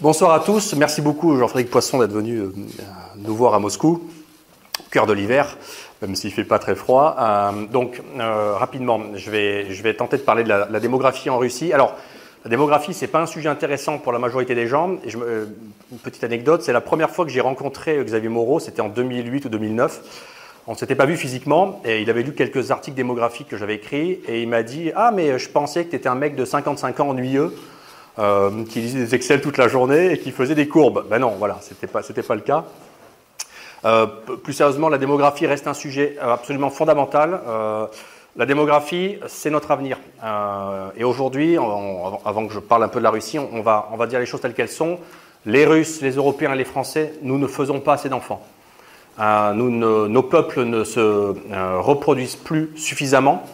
Bonsoir 0.00 0.32
à 0.32 0.40
tous. 0.40 0.74
Merci 0.74 1.00
beaucoup, 1.02 1.38
Jean-Frédéric 1.38 1.70
Poisson, 1.70 2.00
d'être 2.00 2.10
venu 2.10 2.38
euh, 2.38 2.52
nous 3.16 3.34
voir 3.36 3.54
à 3.54 3.60
Moscou, 3.60 4.02
au 4.80 4.90
cœur 4.90 5.06
de 5.06 5.12
l'hiver, 5.12 5.56
même 6.02 6.16
s'il 6.16 6.30
ne 6.30 6.34
fait 6.34 6.42
pas 6.42 6.58
très 6.58 6.74
froid. 6.74 7.14
Euh, 7.16 7.66
donc, 7.66 8.02
euh, 8.18 8.54
rapidement, 8.56 9.00
je 9.14 9.30
vais, 9.30 9.94
tenter 9.94 10.16
de 10.16 10.22
parler 10.22 10.42
de 10.42 10.48
la, 10.48 10.80
démographie 10.80 11.30
en 11.30 11.38
Russie. 11.38 11.72
Alors, 11.72 11.94
la 12.42 12.50
démographie, 12.50 12.92
ce 12.92 13.02
n'est 13.02 13.10
pas 13.10 13.20
un 13.20 13.26
sujet 13.26 13.48
intéressant 13.48 13.98
pour 13.98 14.10
la 14.10 14.18
majorité 14.18 14.56
des 14.56 14.66
gens. 14.66 14.96
Une 15.06 15.98
petite 16.02 16.24
anecdote, 16.24 16.62
c'est 16.62 16.72
la 16.72 16.80
première 16.80 17.10
fois 17.10 17.24
que 17.24 17.30
j'ai 17.30 17.40
rencontré 17.40 18.02
Xavier 18.02 18.28
Moreau, 18.28 18.58
c'était 18.58 18.82
en 18.82 18.88
2008 18.88 19.44
ou 19.44 19.48
2009. 19.48 20.00
On 20.66 20.72
ne 20.72 20.76
s'était 20.76 20.96
pas 20.96 21.06
vu 21.06 21.16
physiquement 21.16 21.80
et 21.84 22.02
il 22.02 22.10
avait 22.10 22.24
lu 22.24 22.32
quelques 22.32 22.72
articles 22.72 22.96
démographiques 22.96 23.48
que 23.48 23.56
j'avais 23.56 23.76
écrits 23.76 24.20
et 24.26 24.42
il 24.42 24.48
m'a 24.48 24.64
dit 24.64 24.90
Ah, 24.96 25.12
mais 25.14 25.38
je 25.38 25.48
pensais 25.50 25.84
que 25.84 25.90
tu 25.90 25.96
étais 25.96 26.08
un 26.08 26.14
mec 26.16 26.34
de 26.34 26.44
55 26.44 26.98
ans 26.98 27.10
ennuyeux 27.10 27.52
euh, 28.16 28.64
qui 28.66 28.80
lisait 28.80 29.00
des 29.00 29.14
Excel 29.16 29.40
toute 29.40 29.58
la 29.58 29.66
journée 29.66 30.12
et 30.12 30.18
qui 30.18 30.30
faisait 30.30 30.54
des 30.54 30.68
courbes. 30.68 31.04
Ben 31.10 31.18
non, 31.18 31.34
voilà, 31.36 31.58
c'était 31.60 31.88
pas, 31.88 32.00
pas 32.00 32.34
le 32.36 32.40
cas. 32.42 32.64
Euh, 33.84 34.06
plus 34.06 34.52
sérieusement, 34.52 34.88
la 34.88 34.98
démographie 34.98 35.48
reste 35.48 35.66
un 35.66 35.74
sujet 35.74 36.16
euh, 36.22 36.32
absolument 36.32 36.70
fondamental. 36.70 37.40
La 38.36 38.46
démographie, 38.46 39.18
c'est 39.26 39.50
notre 39.50 39.70
avenir. 39.70 39.98
Et 40.96 41.04
aujourd'hui, 41.04 41.56
avant 41.56 42.46
que 42.48 42.52
je 42.52 42.58
parle 42.58 42.82
un 42.82 42.88
peu 42.88 42.98
de 42.98 43.04
la 43.04 43.10
Russie, 43.10 43.38
on, 43.38 43.62
va, 43.62 43.88
on 43.92 43.96
va 43.96 44.08
dire 44.08 44.18
les 44.18 44.26
choses 44.26 44.40
telles 44.40 44.54
qu'elles 44.54 44.68
sont. 44.68 44.98
Les 45.46 45.64
Russes, 45.66 46.00
les 46.00 46.16
Européens 46.16 46.52
et 46.52 46.56
les 46.56 46.64
Français, 46.64 47.14
nous 47.22 47.38
ne 47.38 47.46
faisons 47.46 47.78
pas 47.78 47.92
assez 47.92 48.08
d'enfants. 48.08 48.44
Nos 49.18 50.22
peuples 50.22 50.64
ne 50.64 50.82
se 50.82 51.32
reproduisent 51.78 52.34
plus 52.34 52.72
suffisamment 52.74 53.44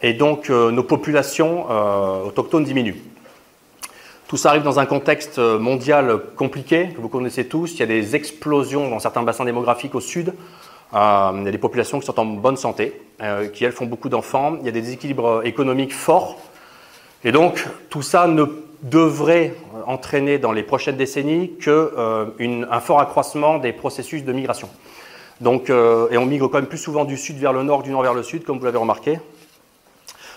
et 0.00 0.14
donc 0.14 0.48
nos 0.48 0.84
populations 0.84 1.66
autochtones 2.24 2.64
diminuent. 2.64 2.96
Tout 4.34 4.38
ça 4.38 4.50
arrive 4.50 4.64
dans 4.64 4.80
un 4.80 4.86
contexte 4.86 5.38
euh, 5.38 5.60
mondial 5.60 6.18
compliqué, 6.34 6.88
que 6.88 7.00
vous 7.00 7.08
connaissez 7.08 7.46
tous. 7.46 7.74
Il 7.74 7.78
y 7.78 7.82
a 7.84 7.86
des 7.86 8.16
explosions 8.16 8.90
dans 8.90 8.98
certains 8.98 9.22
bassins 9.22 9.44
démographiques 9.44 9.94
au 9.94 10.00
sud. 10.00 10.34
Euh, 10.92 11.30
il 11.36 11.44
y 11.44 11.48
a 11.48 11.52
des 11.52 11.56
populations 11.56 12.00
qui 12.00 12.06
sont 12.06 12.18
en 12.18 12.24
bonne 12.24 12.56
santé, 12.56 13.00
euh, 13.22 13.46
qui 13.46 13.64
elles 13.64 13.70
font 13.70 13.86
beaucoup 13.86 14.08
d'enfants. 14.08 14.56
Il 14.58 14.66
y 14.66 14.68
a 14.68 14.72
des 14.72 14.80
déséquilibres 14.80 15.42
économiques 15.44 15.94
forts. 15.94 16.36
Et 17.22 17.30
donc, 17.30 17.64
tout 17.90 18.02
ça 18.02 18.26
ne 18.26 18.44
devrait 18.82 19.54
entraîner 19.86 20.40
dans 20.40 20.50
les 20.50 20.64
prochaines 20.64 20.96
décennies 20.96 21.52
qu'un 21.60 22.80
fort 22.80 22.98
accroissement 22.98 23.58
des 23.58 23.72
processus 23.72 24.24
de 24.24 24.32
migration. 24.32 24.68
Et 25.40 26.18
on 26.18 26.26
migre 26.26 26.50
quand 26.50 26.58
même 26.58 26.66
plus 26.66 26.78
souvent 26.78 27.04
du 27.04 27.16
sud 27.16 27.38
vers 27.38 27.52
le 27.52 27.62
nord 27.62 27.84
du 27.84 27.90
nord 27.90 28.02
vers 28.02 28.14
le 28.14 28.24
sud, 28.24 28.42
comme 28.42 28.58
vous 28.58 28.64
l'avez 28.64 28.78
remarqué. 28.78 29.20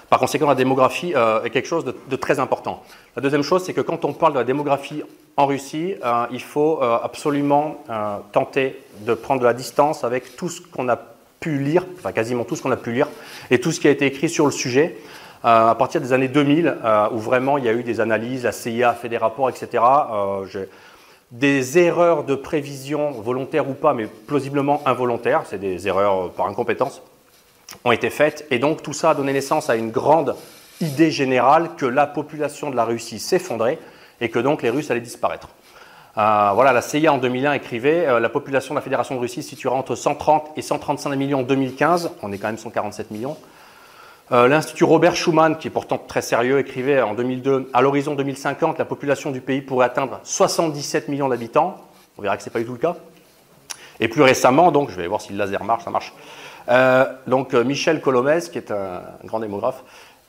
Par 0.10 0.20
conséquent, 0.20 0.48
la 0.48 0.56
démographie 0.56 1.14
euh, 1.16 1.44
est 1.44 1.50
quelque 1.50 1.68
chose 1.68 1.84
de, 1.84 2.16
très 2.16 2.40
important. 2.40 2.84
La 3.16 3.22
deuxième 3.22 3.44
chose, 3.44 3.64
c'est 3.64 3.74
que 3.74 3.82
quand 3.82 4.06
on 4.06 4.14
parle 4.14 4.34
de 4.34 4.40
la 4.40 4.46
démographie 4.46 5.04
en 5.36 5.46
Russie, 5.46 5.96
euh, 6.04 6.26
il 6.32 6.42
faut 6.42 6.82
euh, 6.82 6.98
absolument 7.04 7.84
tenter 8.32 8.82
de 9.02 9.14
prendre 9.14 9.42
de 9.42 9.46
la 9.46 9.54
distance 9.54 10.04
avec 10.04 10.38
tout 10.38 10.50
ce 10.50 10.62
qu'on 10.62 10.88
a 10.88 10.98
pu 11.40 11.58
lire, 11.60 11.86
enfin 11.98 12.14
quasiment 12.14 12.46
tout 12.46 12.56
ce 12.56 12.64
qu'on 12.64 12.72
a 12.72 12.78
pu 12.78 12.94
lire, 12.94 13.10
et 13.52 13.60
tout 13.60 13.72
ce 13.72 13.80
qui 13.80 13.88
a 13.88 13.92
été 13.92 14.06
écrit 14.06 14.30
sur 14.30 14.46
le 14.46 14.52
sujet. 14.52 14.98
à 15.44 15.76
partir 15.78 16.02
des 16.02 16.14
années 16.14 16.28
2000, 16.28 16.78
où 17.12 17.20
vraiment 17.20 17.58
il 17.58 17.66
y 17.66 17.70
a 17.70 17.74
eu 17.74 17.84
des 17.84 18.00
analyses, 18.00 18.44
la 18.44 18.52
CIA 18.52 18.90
a 18.90 18.94
fait 18.94 19.08
des 19.08 19.18
rapports, 19.18 19.50
etc. 19.50 19.84
des 21.32 21.78
erreurs 21.78 22.24
de 22.24 22.34
prévision, 22.34 23.12
volontaires 23.12 23.70
ou 23.70 23.74
pas, 23.74 23.94
mais 23.94 24.08
plausiblement 24.08 24.82
involontaires, 24.86 25.44
c'est 25.46 25.60
des 25.60 25.88
erreurs 25.88 26.32
par 26.32 26.48
incompétence, 26.48 27.04
ont 27.84 27.92
été 27.92 28.10
faites. 28.10 28.46
Et 28.52 28.60
donc 28.60 28.84
tout 28.84 28.94
ça 28.94 29.12
a 29.12 29.16
donné 29.16 29.34
naissance 29.34 29.70
à 29.70 29.76
une 29.76 29.92
grande 29.92 30.36
idée 30.82 31.12
générale 31.12 31.72
que 31.78 31.86
la 31.86 32.08
population 32.08 32.70
de 32.70 32.76
la 32.76 32.86
Russie 32.86 33.20
s'effondrait 33.20 33.80
et 34.22 34.30
que 34.30 34.40
donc 34.40 34.62
les 34.62 34.70
Russes 34.70 34.92
allaient 34.92 35.00
disparaître. 35.00 35.50
Euh, 36.18 36.52
voilà, 36.56 36.74
la 36.74 36.82
CIA 36.82 37.14
en 37.14 37.20
2001 37.20 37.54
écrivait 37.54 38.08
euh, 38.08 38.20
la 38.20 38.30
population 38.30 38.74
de 38.74 38.80
la 38.80 38.82
Fédération 38.82 39.14
de 39.14 39.20
Russie 39.20 39.44
se 39.44 39.50
situera 39.50 39.76
entre 39.76 39.94
130 39.94 40.52
et 40.56 40.64
135 40.64 41.16
millions 41.16 41.42
en 41.42 41.44
2015. 41.44 42.12
On 42.24 42.32
est 42.32 42.40
quand 42.40 42.48
même 42.48 42.58
147 42.58 43.12
millions. 43.12 43.38
Euh, 44.32 44.48
L'Institut 44.48 44.84
Robert 44.84 45.16
Schuman, 45.16 45.58
qui 45.58 45.68
est 45.68 45.72
pourtant 45.72 46.00
très 46.00 46.24
sérieux, 46.24 46.58
écrivait 46.58 47.02
en 47.02 47.14
2002 47.14 47.70
à 47.72 47.82
l'horizon 47.82 48.16
2050, 48.16 48.80
la 48.80 48.86
population 48.86 49.30
du 49.30 49.42
pays 49.42 49.62
pourrait 49.62 49.86
atteindre 49.86 50.20
77 50.24 51.08
millions 51.08 51.30
d'habitants. 51.30 51.78
On 52.18 52.24
verra 52.24 52.36
que 52.36 52.44
ce 52.44 52.50
n'est 52.50 52.54
pas 52.54 52.60
du 52.60 52.66
tout 52.66 52.74
le 52.74 52.80
cas. 52.80 52.96
Et 54.00 54.08
plus 54.08 54.24
récemment, 54.24 54.72
donc, 54.72 54.90
je 54.90 54.96
vais 54.96 55.08
voir 55.08 55.22
si 55.22 55.34
le 55.34 55.38
laser 55.38 55.64
marche, 55.64 55.84
ça 55.84 55.92
marche. 55.92 56.14
Euh, 56.70 57.06
donc 57.28 57.54
euh, 57.54 57.64
Michel 57.64 58.02
Colomès, 58.02 58.50
qui 58.50 58.58
est 58.58 58.72
un, 58.72 59.02
grand 59.24 59.40
démographe, 59.40 59.84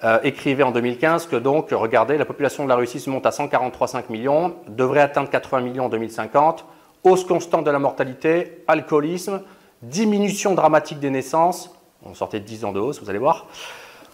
euh, 0.04 0.18
écrivait 0.22 0.62
en 0.62 0.70
2015 0.70 1.26
que 1.26 1.36
donc, 1.36 1.70
regardez, 1.72 2.16
la 2.18 2.24
population 2.24 2.64
de 2.64 2.68
la 2.68 2.76
Russie 2.76 3.00
se 3.00 3.10
monte 3.10 3.26
à 3.26 3.30
143,5 3.30 4.04
millions, 4.10 4.54
devrait 4.68 5.00
atteindre 5.00 5.28
80 5.30 5.60
millions 5.62 5.86
en 5.86 5.88
2050, 5.88 6.64
hausse 7.02 7.24
constante 7.24 7.64
de 7.64 7.70
la 7.70 7.80
mortalité, 7.80 8.62
alcoolisme, 8.68 9.42
diminution 9.82 10.54
dramatique 10.54 11.00
des 11.00 11.10
naissances, 11.10 11.74
on 12.04 12.14
sortait 12.14 12.38
de 12.40 12.44
10 12.44 12.64
ans 12.64 12.72
de 12.72 12.78
hausse, 12.78 13.02
vous 13.02 13.10
allez 13.10 13.18
voir, 13.18 13.46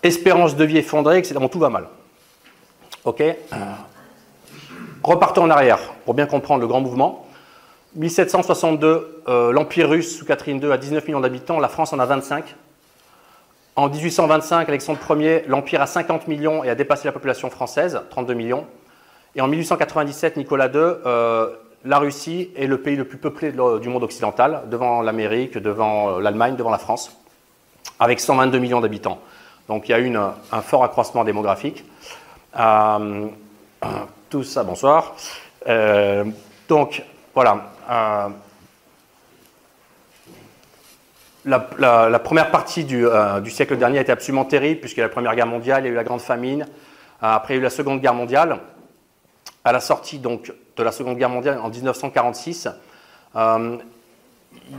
espérance 0.02 0.56
de 0.56 0.64
vie 0.64 0.78
effondrée, 0.78 1.18
etc. 1.18 1.34
Bon, 1.38 1.48
tout 1.48 1.58
va 1.58 1.68
mal. 1.68 1.88
Ok 3.04 3.22
Repartons 5.02 5.42
en 5.42 5.50
arrière 5.50 5.92
pour 6.06 6.14
bien 6.14 6.24
comprendre 6.24 6.62
le 6.62 6.66
grand 6.66 6.80
mouvement. 6.80 7.23
1762, 7.96 9.22
euh, 9.28 9.52
l'Empire 9.52 9.88
russe 9.88 10.18
sous 10.18 10.24
Catherine 10.24 10.60
II 10.60 10.72
a 10.72 10.76
19 10.76 11.06
millions 11.06 11.20
d'habitants, 11.20 11.60
la 11.60 11.68
France 11.68 11.92
en 11.92 12.00
a 12.00 12.06
25. 12.06 12.56
En 13.76 13.88
1825, 13.88 14.68
Alexandre 14.68 14.98
Ier, 15.20 15.44
l'Empire 15.46 15.80
a 15.80 15.86
50 15.86 16.26
millions 16.26 16.64
et 16.64 16.70
a 16.70 16.74
dépassé 16.74 17.06
la 17.06 17.12
population 17.12 17.50
française, 17.50 18.00
32 18.10 18.34
millions. 18.34 18.66
Et 19.36 19.40
en 19.40 19.46
1897, 19.46 20.36
Nicolas 20.36 20.66
II, 20.66 20.72
euh, 20.74 21.50
la 21.84 21.98
Russie 21.98 22.50
est 22.56 22.66
le 22.66 22.78
pays 22.78 22.96
le 22.96 23.04
plus 23.04 23.18
peuplé 23.18 23.52
du 23.52 23.88
monde 23.88 24.02
occidental, 24.02 24.62
devant 24.70 25.00
l'Amérique, 25.00 25.56
devant 25.58 26.16
euh, 26.16 26.20
l'Allemagne, 26.20 26.56
devant 26.56 26.70
la 26.70 26.78
France, 26.78 27.16
avec 28.00 28.18
122 28.18 28.58
millions 28.58 28.80
d'habitants. 28.80 29.20
Donc 29.68 29.88
il 29.88 29.92
y 29.92 29.94
a 29.94 30.00
eu 30.00 30.12
un 30.16 30.62
fort 30.62 30.82
accroissement 30.82 31.22
démographique. 31.24 31.84
tout 34.30 34.42
ça, 34.42 34.62
bonsoir. 34.62 35.14
donc 36.68 37.02
voilà, 37.34 37.73
euh, 37.90 38.28
la, 41.44 42.18
première 42.18 42.50
partie 42.50 42.86
euh, 42.92 43.40
du, 43.40 43.50
siècle 43.50 43.76
dernier 43.76 43.98
a 43.98 44.02
été 44.02 44.12
absolument 44.12 44.44
terrible, 44.44 44.80
puisqu'il 44.80 45.00
y 45.00 45.02
a 45.02 45.06
la 45.06 45.12
Première 45.12 45.34
Guerre 45.34 45.46
mondiale, 45.46 45.84
il 45.84 45.86
y 45.86 45.88
a 45.90 45.92
eu 45.92 45.96
la 45.96 46.04
Grande 46.04 46.20
Famine, 46.20 46.62
euh, 46.62 46.66
après 47.20 47.54
il 47.54 47.56
y 47.56 47.58
a 47.58 47.60
eu 47.60 47.64
la 47.64 47.70
Seconde 47.70 48.00
Guerre 48.00 48.14
mondiale. 48.14 48.58
À 49.64 49.72
la 49.72 49.80
sortie 49.80 50.18
donc, 50.18 50.52
de 50.76 50.82
la 50.82 50.92
Seconde 50.92 51.16
Guerre 51.16 51.30
mondiale 51.30 51.58
en 51.58 51.70
1946, 51.70 52.68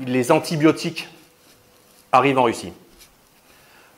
les 0.05 0.31
antibiotiques 0.31 1.09
arrivent 2.11 2.37
en 2.37 2.43
Russie. 2.43 2.71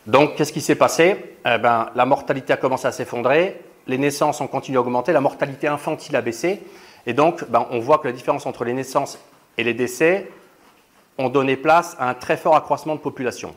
Donc, 0.06 0.36
qu'est-ce 0.36 0.54
qui 0.54 0.62
s'est 0.62 0.76
passé? 0.76 1.36
Eh 1.46 1.58
ben, 1.58 1.90
La 1.94 2.06
mortalité 2.06 2.54
a 2.54 2.58
commencé 2.58 2.88
à 2.88 2.94
s'effondrer, 2.94 3.62
les 3.88 3.98
naissances 3.98 4.40
ont 4.40 4.48
continué 4.48 4.78
à 4.78 4.82
augmenter, 4.82 5.12
la 5.12 5.22
mortalité 5.22 5.68
infantile 5.68 6.16
a 6.16 6.22
baissé, 6.22 6.62
et 7.08 7.14
donc, 7.14 7.50
ben, 7.50 7.66
on 7.72 7.80
voit 7.80 8.00
que 8.00 8.08
la 8.08 8.14
différence 8.14 8.46
entre 8.46 8.66
les 8.66 8.74
naissances 8.74 9.18
et 9.58 9.64
les 9.64 9.74
décès 9.74 10.30
ont 11.18 11.30
donné 11.30 11.56
place 11.56 11.96
à 12.00 12.10
un 12.10 12.14
très 12.14 12.36
fort 12.36 12.56
accroissement 12.56 12.96
de 12.96 13.00
population. 13.00 13.56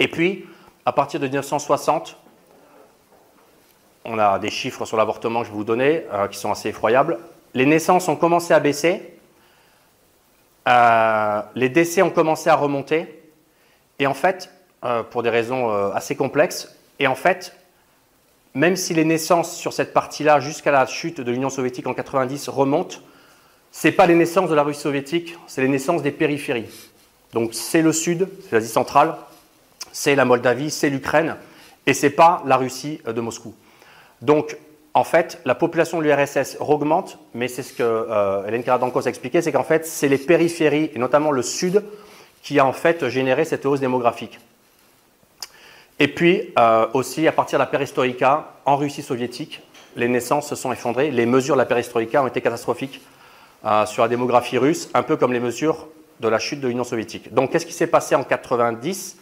Et 0.00 0.08
puis, 0.08 0.44
à 0.84 0.92
partir 0.92 1.20
de 1.20 1.26
1960, 1.26 2.16
on 4.04 4.18
a 4.18 4.40
des 4.40 4.50
chiffres 4.50 4.84
sur 4.86 4.96
l'avortement 4.96 5.40
que 5.40 5.46
je 5.46 5.52
vais 5.52 5.56
vous 5.56 5.64
donner 5.64 6.04
euh, 6.12 6.26
qui 6.26 6.36
sont 6.36 6.50
assez 6.50 6.70
effroyables. 6.70 7.18
Les 7.54 7.64
naissances 7.64 8.08
ont 8.08 8.16
commencé 8.16 8.52
à 8.52 8.58
baisser, 8.58 9.18
euh, 10.66 11.42
les 11.54 11.68
décès 11.68 12.02
ont 12.02 12.10
commencé 12.10 12.50
à 12.50 12.56
remonter, 12.56 13.22
et 14.00 14.06
en 14.08 14.14
fait, 14.14 14.50
euh, 14.84 15.04
pour 15.04 15.22
des 15.22 15.30
raisons 15.30 15.70
assez 15.92 16.16
complexes, 16.16 16.76
et 16.98 17.06
en 17.06 17.14
fait, 17.14 17.54
même 18.54 18.76
si 18.76 18.94
les 18.94 19.04
naissances 19.04 19.56
sur 19.56 19.72
cette 19.72 19.92
partie-là, 19.92 20.40
jusqu'à 20.40 20.70
la 20.70 20.86
chute 20.86 21.20
de 21.20 21.30
l'Union 21.30 21.50
soviétique 21.50 21.86
en 21.86 21.94
90, 21.94 22.48
remontent, 22.48 22.98
ce 23.72 23.88
n'est 23.88 23.92
pas 23.92 24.06
les 24.06 24.14
naissances 24.14 24.50
de 24.50 24.54
la 24.54 24.62
Russie 24.62 24.80
soviétique, 24.80 25.36
c'est 25.46 25.60
les 25.60 25.68
naissances 25.68 26.02
des 26.02 26.10
périphéries. 26.10 26.70
Donc 27.32 27.50
c'est 27.52 27.82
le 27.82 27.92
Sud, 27.92 28.28
c'est 28.42 28.52
l'Asie 28.52 28.68
centrale, 28.68 29.14
c'est 29.92 30.14
la 30.14 30.24
Moldavie, 30.24 30.70
c'est 30.70 30.90
l'Ukraine, 30.90 31.36
et 31.86 31.94
ce 31.94 32.06
n'est 32.06 32.12
pas 32.12 32.42
la 32.46 32.56
Russie 32.56 33.00
de 33.06 33.20
Moscou. 33.20 33.54
Donc 34.22 34.56
en 34.94 35.04
fait, 35.04 35.40
la 35.44 35.54
population 35.54 35.98
de 35.98 36.04
l'URSS 36.04 36.56
augmente, 36.60 37.18
mais 37.34 37.46
c'est 37.46 37.62
ce 37.62 37.72
que 37.72 37.82
euh, 37.82 38.46
Hélène 38.46 38.64
a 38.66 39.08
expliqué, 39.08 39.42
c'est 39.42 39.52
qu'en 39.52 39.62
fait, 39.62 39.86
c'est 39.86 40.08
les 40.08 40.18
périphéries, 40.18 40.90
et 40.94 40.98
notamment 40.98 41.30
le 41.30 41.42
Sud, 41.42 41.84
qui 42.42 42.58
a 42.58 42.66
en 42.66 42.72
fait 42.72 43.08
généré 43.08 43.44
cette 43.44 43.66
hausse 43.66 43.80
démographique. 43.80 44.40
Et 45.98 46.08
puis 46.08 46.52
euh, 46.58 46.86
aussi, 46.94 47.26
à 47.26 47.32
partir 47.32 47.58
de 47.58 47.62
la 47.62 47.66
perestroïka, 47.66 48.52
en 48.64 48.76
Russie 48.76 49.02
soviétique, 49.02 49.62
les 49.96 50.08
naissances 50.08 50.48
se 50.48 50.54
sont 50.54 50.72
effondrées. 50.72 51.10
Les 51.10 51.26
mesures 51.26 51.56
de 51.56 51.60
la 51.60 51.66
perestroïka 51.66 52.22
ont 52.22 52.26
été 52.26 52.40
catastrophiques 52.40 53.00
euh, 53.64 53.84
sur 53.86 54.02
la 54.02 54.08
démographie 54.08 54.58
russe, 54.58 54.88
un 54.94 55.02
peu 55.02 55.16
comme 55.16 55.32
les 55.32 55.40
mesures 55.40 55.88
de 56.20 56.28
la 56.28 56.38
chute 56.38 56.60
de 56.60 56.68
l'Union 56.68 56.84
soviétique. 56.84 57.32
Donc, 57.32 57.50
qu'est-ce 57.50 57.66
qui 57.66 57.72
s'est 57.72 57.86
passé 57.86 58.14
en 58.14 58.24
90 58.24 59.18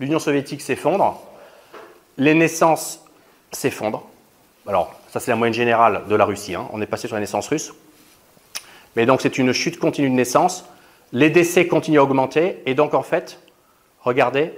L'Union 0.00 0.18
soviétique 0.18 0.60
s'effondre, 0.60 1.20
les 2.16 2.34
naissances 2.34 3.04
s'effondrent. 3.52 4.08
Alors, 4.66 4.94
ça, 5.08 5.20
c'est 5.20 5.30
la 5.30 5.36
moyenne 5.36 5.54
générale 5.54 6.02
de 6.08 6.14
la 6.14 6.24
Russie. 6.24 6.54
Hein. 6.54 6.68
On 6.72 6.80
est 6.80 6.86
passé 6.86 7.06
sur 7.06 7.16
les 7.16 7.20
naissances 7.20 7.48
russes. 7.48 7.72
Mais 8.96 9.06
donc 9.06 9.20
c'est 9.20 9.38
une 9.38 9.52
chute 9.52 9.78
continue 9.78 10.10
de 10.10 10.14
naissance. 10.14 10.64
Les 11.12 11.30
décès 11.30 11.66
continuent 11.66 11.98
à 11.98 12.04
augmenter. 12.04 12.62
Et 12.66 12.74
donc 12.74 12.94
en 12.94 13.02
fait, 13.02 13.40
regardez, 14.00 14.52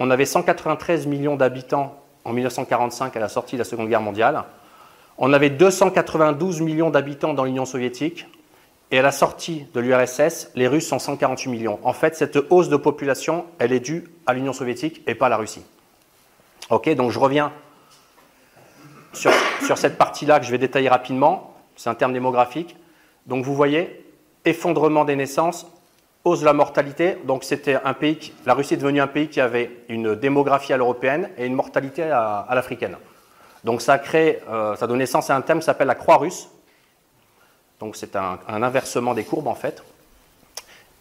on 0.00 0.10
avait 0.10 0.24
193 0.24 1.06
millions 1.06 1.36
d'habitants 1.36 2.02
en 2.24 2.32
1945 2.32 3.14
à 3.16 3.20
la 3.20 3.28
sortie 3.28 3.56
de 3.56 3.60
la 3.60 3.64
Seconde 3.64 3.88
Guerre 3.88 4.00
mondiale. 4.00 4.44
On 5.18 5.32
avait 5.34 5.50
292 5.50 6.62
millions 6.62 6.88
d'habitants 6.88 7.34
dans 7.34 7.44
l'Union 7.44 7.66
soviétique. 7.66 8.26
Et 8.90 8.98
à 8.98 9.02
la 9.02 9.12
sortie 9.12 9.66
de 9.74 9.78
l'URSS, 9.78 10.50
les 10.56 10.66
Russes 10.66 10.88
sont 10.88 10.98
148 10.98 11.50
millions. 11.50 11.78
En 11.84 11.92
fait, 11.92 12.16
cette 12.16 12.38
hausse 12.48 12.70
de 12.70 12.76
population, 12.76 13.44
elle 13.58 13.72
est 13.72 13.80
due 13.80 14.04
à 14.26 14.32
l'Union 14.32 14.54
soviétique 14.54 15.02
et 15.06 15.14
pas 15.14 15.26
à 15.26 15.28
la 15.28 15.36
Russie. 15.36 15.62
Ok, 16.70 16.88
donc 16.94 17.10
je 17.10 17.18
reviens 17.18 17.52
sur, 19.12 19.30
sur 19.64 19.76
cette 19.76 19.98
partie-là 19.98 20.40
que 20.40 20.46
je 20.46 20.50
vais 20.50 20.58
détailler 20.58 20.88
rapidement. 20.88 21.54
C'est 21.76 21.90
un 21.90 21.94
terme 21.94 22.14
démographique. 22.14 22.74
Donc 23.26 23.44
vous 23.44 23.54
voyez, 23.54 24.04
effondrement 24.46 25.04
des 25.04 25.14
naissances, 25.14 25.66
hausse 26.24 26.42
la 26.42 26.52
mortalité. 26.52 27.18
Donc 27.24 27.44
c'était 27.44 27.78
un 27.84 27.94
pays, 27.94 28.32
la 28.46 28.54
Russie 28.54 28.74
est 28.74 28.78
devenue 28.78 29.00
un 29.00 29.06
pays 29.06 29.28
qui 29.28 29.40
avait 29.40 29.70
une 29.88 30.14
démographie 30.14 30.72
à 30.72 30.76
l'européenne 30.76 31.30
et 31.36 31.46
une 31.46 31.54
mortalité 31.54 32.04
à, 32.04 32.46
l'africaine. 32.52 32.96
Donc 33.64 33.82
ça 33.82 33.94
a 33.94 34.14
euh, 34.14 34.76
ça 34.76 34.86
donne 34.86 34.98
naissance 34.98 35.30
à 35.30 35.36
un 35.36 35.40
thème 35.42 35.58
qui 35.58 35.64
s'appelle 35.64 35.88
la 35.88 35.94
croix 35.94 36.16
russe. 36.16 36.48
Donc 37.78 37.96
c'est 37.96 38.14
un, 38.16 38.38
inversement 38.48 39.14
des 39.14 39.24
courbes 39.24 39.48
en 39.48 39.54
fait, 39.54 39.82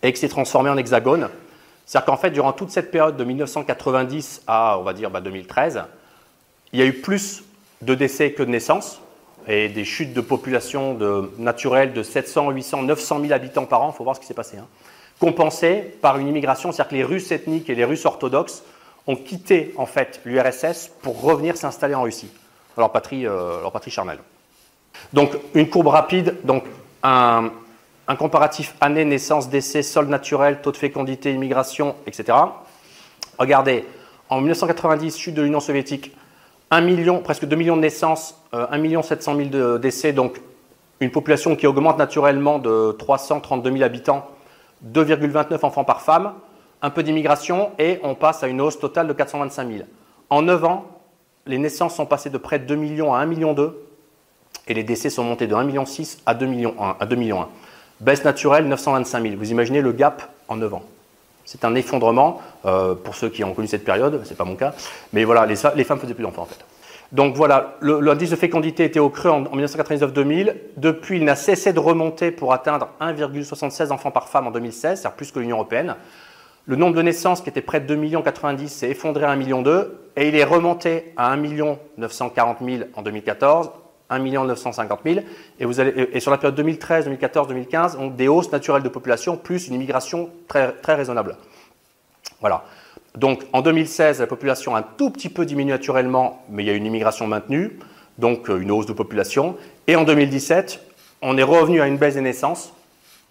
et 0.02 0.14
qui 0.14 0.20
s'est 0.20 0.30
transformé 0.30 0.70
en 0.70 0.78
hexagone. 0.78 1.30
C'est-à-dire 1.86 2.06
qu'en 2.06 2.18
fait, 2.18 2.30
durant 2.30 2.54
toute 2.54 2.70
cette 2.70 2.92
période 2.92 3.18
de 3.18 3.24
1990 3.24 4.44
à, 4.48 4.78
on 4.80 4.84
va 4.84 4.94
dire, 4.94 5.10
2013, 5.10 5.74
bah, 5.74 5.88
il 6.72 6.80
y 6.80 6.84
a 6.84 6.86
eu 6.86 6.94
plus 6.94 7.44
de 7.82 7.96
décès 7.96 8.32
que 8.32 8.44
de 8.44 8.50
naissances 8.50 9.02
et 9.48 9.70
des 9.70 9.86
chutes 9.86 10.14
de 10.14 10.22
population 10.22 10.94
de, 10.94 11.32
naturelle 11.38 11.94
de 11.94 12.04
700, 12.04 12.52
800, 12.52 12.84
900 12.84 13.22
000 13.22 13.34
habitants 13.34 13.66
par 13.66 13.82
an, 13.82 13.92
il 13.92 13.98
faut 13.98 14.04
voir 14.04 14.16
ce 14.16 14.22
qui 14.22 14.28
s'est 14.28 14.34
passé, 14.34 14.58
hein, 14.58 14.68
compensées 15.20 15.98
par 16.02 16.18
une 16.18 16.28
immigration, 16.28 16.72
c'est-à-dire 16.72 16.90
que 16.90 16.96
les 16.96 17.04
Russes 17.04 17.32
ethniques 17.32 17.70
et 17.70 17.76
les 17.76 17.84
Russes 17.84 18.06
orthodoxes 18.06 18.64
ont 19.06 19.16
quitté 19.16 19.74
en 19.78 19.86
fait 19.86 20.22
l'URSS 20.26 20.92
pour 21.02 21.22
revenir 21.22 21.58
s'installer 21.58 21.96
en 21.96 22.04
Russie, 22.04 22.30
leur 22.78 22.92
patrie, 22.92 23.28
euh, 23.28 23.62
leur 23.62 23.72
patrie 23.72 23.92
charnelle. 23.92 24.20
Donc 25.14 25.32
une 25.54 25.70
courbe 25.70 25.88
rapide, 25.88 26.36
donc 26.44 26.64
un, 27.04 27.52
comparatif 28.18 28.76
année, 28.82 29.06
naissance, 29.06 29.50
décès, 29.50 29.84
sol 29.84 30.08
naturel, 30.08 30.62
taux 30.62 30.72
de 30.72 30.78
fécondité, 30.78 31.32
immigration, 31.32 31.96
etc. 32.08 32.38
Regardez, 33.38 33.86
en 34.30 34.38
1990, 34.38 35.18
chute 35.18 35.36
de 35.36 35.42
l'Union 35.42 35.60
soviétique, 35.60 36.16
1 36.72 36.82
million, 36.82 37.20
presque 37.20 37.46
2 37.46 37.56
millions 37.56 37.78
de 37.78 37.82
naissances, 37.82 38.36
1 38.52 38.78
million 38.78 39.02
700 39.02 39.36
000 39.36 39.50
de 39.50 39.78
décès, 39.78 40.12
donc 40.12 40.42
une 41.00 41.12
population 41.12 41.56
qui 41.56 41.66
augmente 41.66 41.98
naturellement 41.98 42.60
de 42.60 42.96
332 42.98 43.72
000 43.72 43.84
habitants, 43.84 44.28
2,29 44.86 45.66
enfants 45.66 45.84
par 45.84 46.02
femme, 46.02 46.34
un 46.82 46.90
peu 46.90 47.04
d'immigration 47.04 47.72
et 47.80 48.00
on 48.04 48.16
passe 48.16 48.44
à 48.44 48.48
une 48.48 48.62
hausse 48.62 48.80
totale 48.80 49.08
de 49.08 49.14
425 49.14 49.68
000. 49.68 49.84
En 50.30 50.42
9 50.42 50.64
ans, 50.64 50.86
les 51.46 51.58
naissances 51.58 51.96
sont 51.96 52.06
passées 52.06 52.30
de 52.30 52.38
près 52.38 52.60
de 52.60 52.66
2 52.66 52.76
millions 52.76 53.14
à 53.14 53.20
1 53.20 53.26
million 53.26 53.54
2 53.54 53.86
et 54.68 54.74
les 54.74 54.84
décès 54.84 55.10
sont 55.10 55.24
montés 55.24 55.48
de 55.48 55.56
1,6 55.56 55.66
million 55.66 55.86
à 56.26 56.34
2 56.34 56.46
millions 56.46 56.76
1, 56.80 56.96
à 57.00 57.06
2 57.06 57.16
millions 57.16 57.42
1. 57.42 57.48
Baisse 58.02 58.24
naturelle 58.24 58.68
925 58.68 59.22
000. 59.22 59.36
Vous 59.38 59.52
imaginez 59.52 59.82
le 59.82 59.92
gap 59.92 60.22
en 60.48 60.56
9 60.56 60.74
ans. 60.76 60.84
C'est 61.44 61.66
un 61.66 61.74
effondrement, 61.74 62.42
euh, 62.66 62.94
pour 62.94 63.16
ceux 63.16 63.30
qui 63.30 63.44
ont 63.44 63.54
connu 63.56 63.68
cette 63.68 63.84
période, 63.84 64.22
ce 64.24 64.30
n'est 64.30 64.36
pas 64.36 64.46
mon 64.46 64.56
cas, 64.56 64.74
mais 65.14 65.24
voilà, 65.24 65.48
les, 65.48 65.56
femmes 65.56 66.00
faisaient 66.00 66.14
plus 66.14 66.24
d'enfants 66.24 66.44
en 66.44 66.46
fait. 66.46 66.64
Donc 67.12 67.36
voilà, 67.36 67.78
l'indice 67.82 68.30
de 68.30 68.36
fécondité 68.36 68.84
était 68.84 69.00
au 69.00 69.10
creux 69.10 69.32
en, 69.32 69.44
1999-2000. 69.44 70.54
Depuis, 70.78 71.18
il 71.18 71.24
n'a 71.24 71.36
cessé 71.36 71.74
de 71.74 71.80
remonter 71.80 72.30
pour 72.30 72.54
atteindre 72.54 72.90
1,76 73.02 73.92
enfants 73.92 74.12
par 74.12 74.30
femme 74.30 74.48
en 74.48 74.52
2016, 74.52 75.00
c'est-à-dire 75.00 75.16
plus 75.16 75.32
que 75.32 75.40
l'Union 75.40 75.56
européenne. 75.58 75.96
Le 76.66 76.76
nombre 76.76 76.96
de 76.96 77.02
naissances, 77.02 77.42
qui 77.42 77.50
était 77.50 77.62
près 77.62 77.80
de 77.80 77.88
2 77.88 77.96
millions 77.96 78.22
90, 78.22 78.70
s'est 78.70 78.92
effondré 78.92 79.26
à 79.26 79.32
1 79.32 79.38
million 79.38 79.64
2, 79.64 80.12
et 80.18 80.28
il 80.28 80.36
est 80.36 80.44
remonté 80.44 81.14
à 81.18 81.32
1 81.32 81.38
940 81.98 82.58
000 82.64 82.84
en 82.94 83.02
2014, 83.02 83.72
1 84.12 84.20
950 84.20 85.00
000. 85.04 85.20
Et, 85.60 85.66
vous 85.66 85.80
allez, 85.80 86.10
et 86.14 86.20
sur 86.20 86.30
la 86.30 86.38
période 86.38 86.56
2013, 86.56 87.06
2014, 87.06 87.48
2015, 87.48 87.98
on 88.00 88.08
des 88.08 88.28
hausses 88.28 88.52
naturelles 88.52 88.84
de 88.84 88.90
population 88.90 89.36
plus 89.36 89.68
une 89.68 89.74
immigration 89.74 90.30
très, 90.48 90.74
très 90.74 90.94
raisonnable. 90.94 91.38
Voilà. 92.40 92.64
Donc 93.16 93.46
en 93.54 93.62
2016, 93.62 94.20
la 94.20 94.28
population 94.28 94.76
a 94.76 94.80
un 94.80 94.86
tout 94.98 95.10
petit 95.10 95.30
peu 95.30 95.46
diminué 95.46 95.72
naturellement, 95.72 96.44
mais 96.50 96.64
il 96.64 96.68
y 96.68 96.70
a 96.70 96.74
une 96.74 96.86
immigration 96.86 97.28
maintenue, 97.28 97.80
donc 98.18 98.50
euh, 98.50 98.60
une 98.60 98.72
hausse 98.72 98.86
de 98.86 98.94
population. 98.94 99.56
Et 99.88 99.96
en 99.96 100.04
2017, 100.04 100.80
on 101.22 101.38
est 101.38 101.44
revenu 101.44 101.82
à 101.82 101.88
une 101.88 101.98
baisse 101.98 102.16
des 102.16 102.22
naissances 102.22 102.74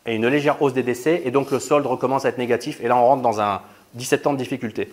et 0.06 0.14
une 0.14 0.26
légère 0.26 0.60
hausse 0.60 0.72
des 0.72 0.82
décès, 0.82 1.22
et 1.24 1.30
donc 1.30 1.50
le 1.50 1.58
solde 1.58 1.86
recommence 1.86 2.24
à 2.24 2.30
être 2.30 2.38
négatif. 2.38 2.80
Et 2.82 2.88
là, 2.88 2.96
on 2.96 3.04
rentre 3.04 3.22
dans 3.22 3.40
un 3.40 3.60
17 3.94 4.26
ans 4.26 4.32
de 4.32 4.38
difficulté. 4.38 4.92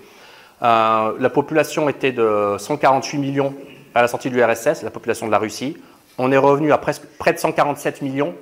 Euh, 0.62 1.14
la 1.20 1.30
population 1.30 1.90
était 1.90 2.12
de 2.12 2.56
148 2.58 3.18
millions 3.18 3.54
à 3.94 4.02
la 4.02 4.08
sortie 4.08 4.30
de 4.30 4.36
l'URSS, 4.36 4.84
la 4.84 4.92
population 4.92 5.26
de 5.26 5.32
la 5.32 5.38
Russie. 5.38 5.78
On 6.18 6.32
est 6.32 6.38
revenu 6.38 6.72
à 6.72 6.78
presque, 6.78 7.04
près 7.18 7.34
de 7.34 7.40
147 7.40 8.02
millions. 8.02 8.34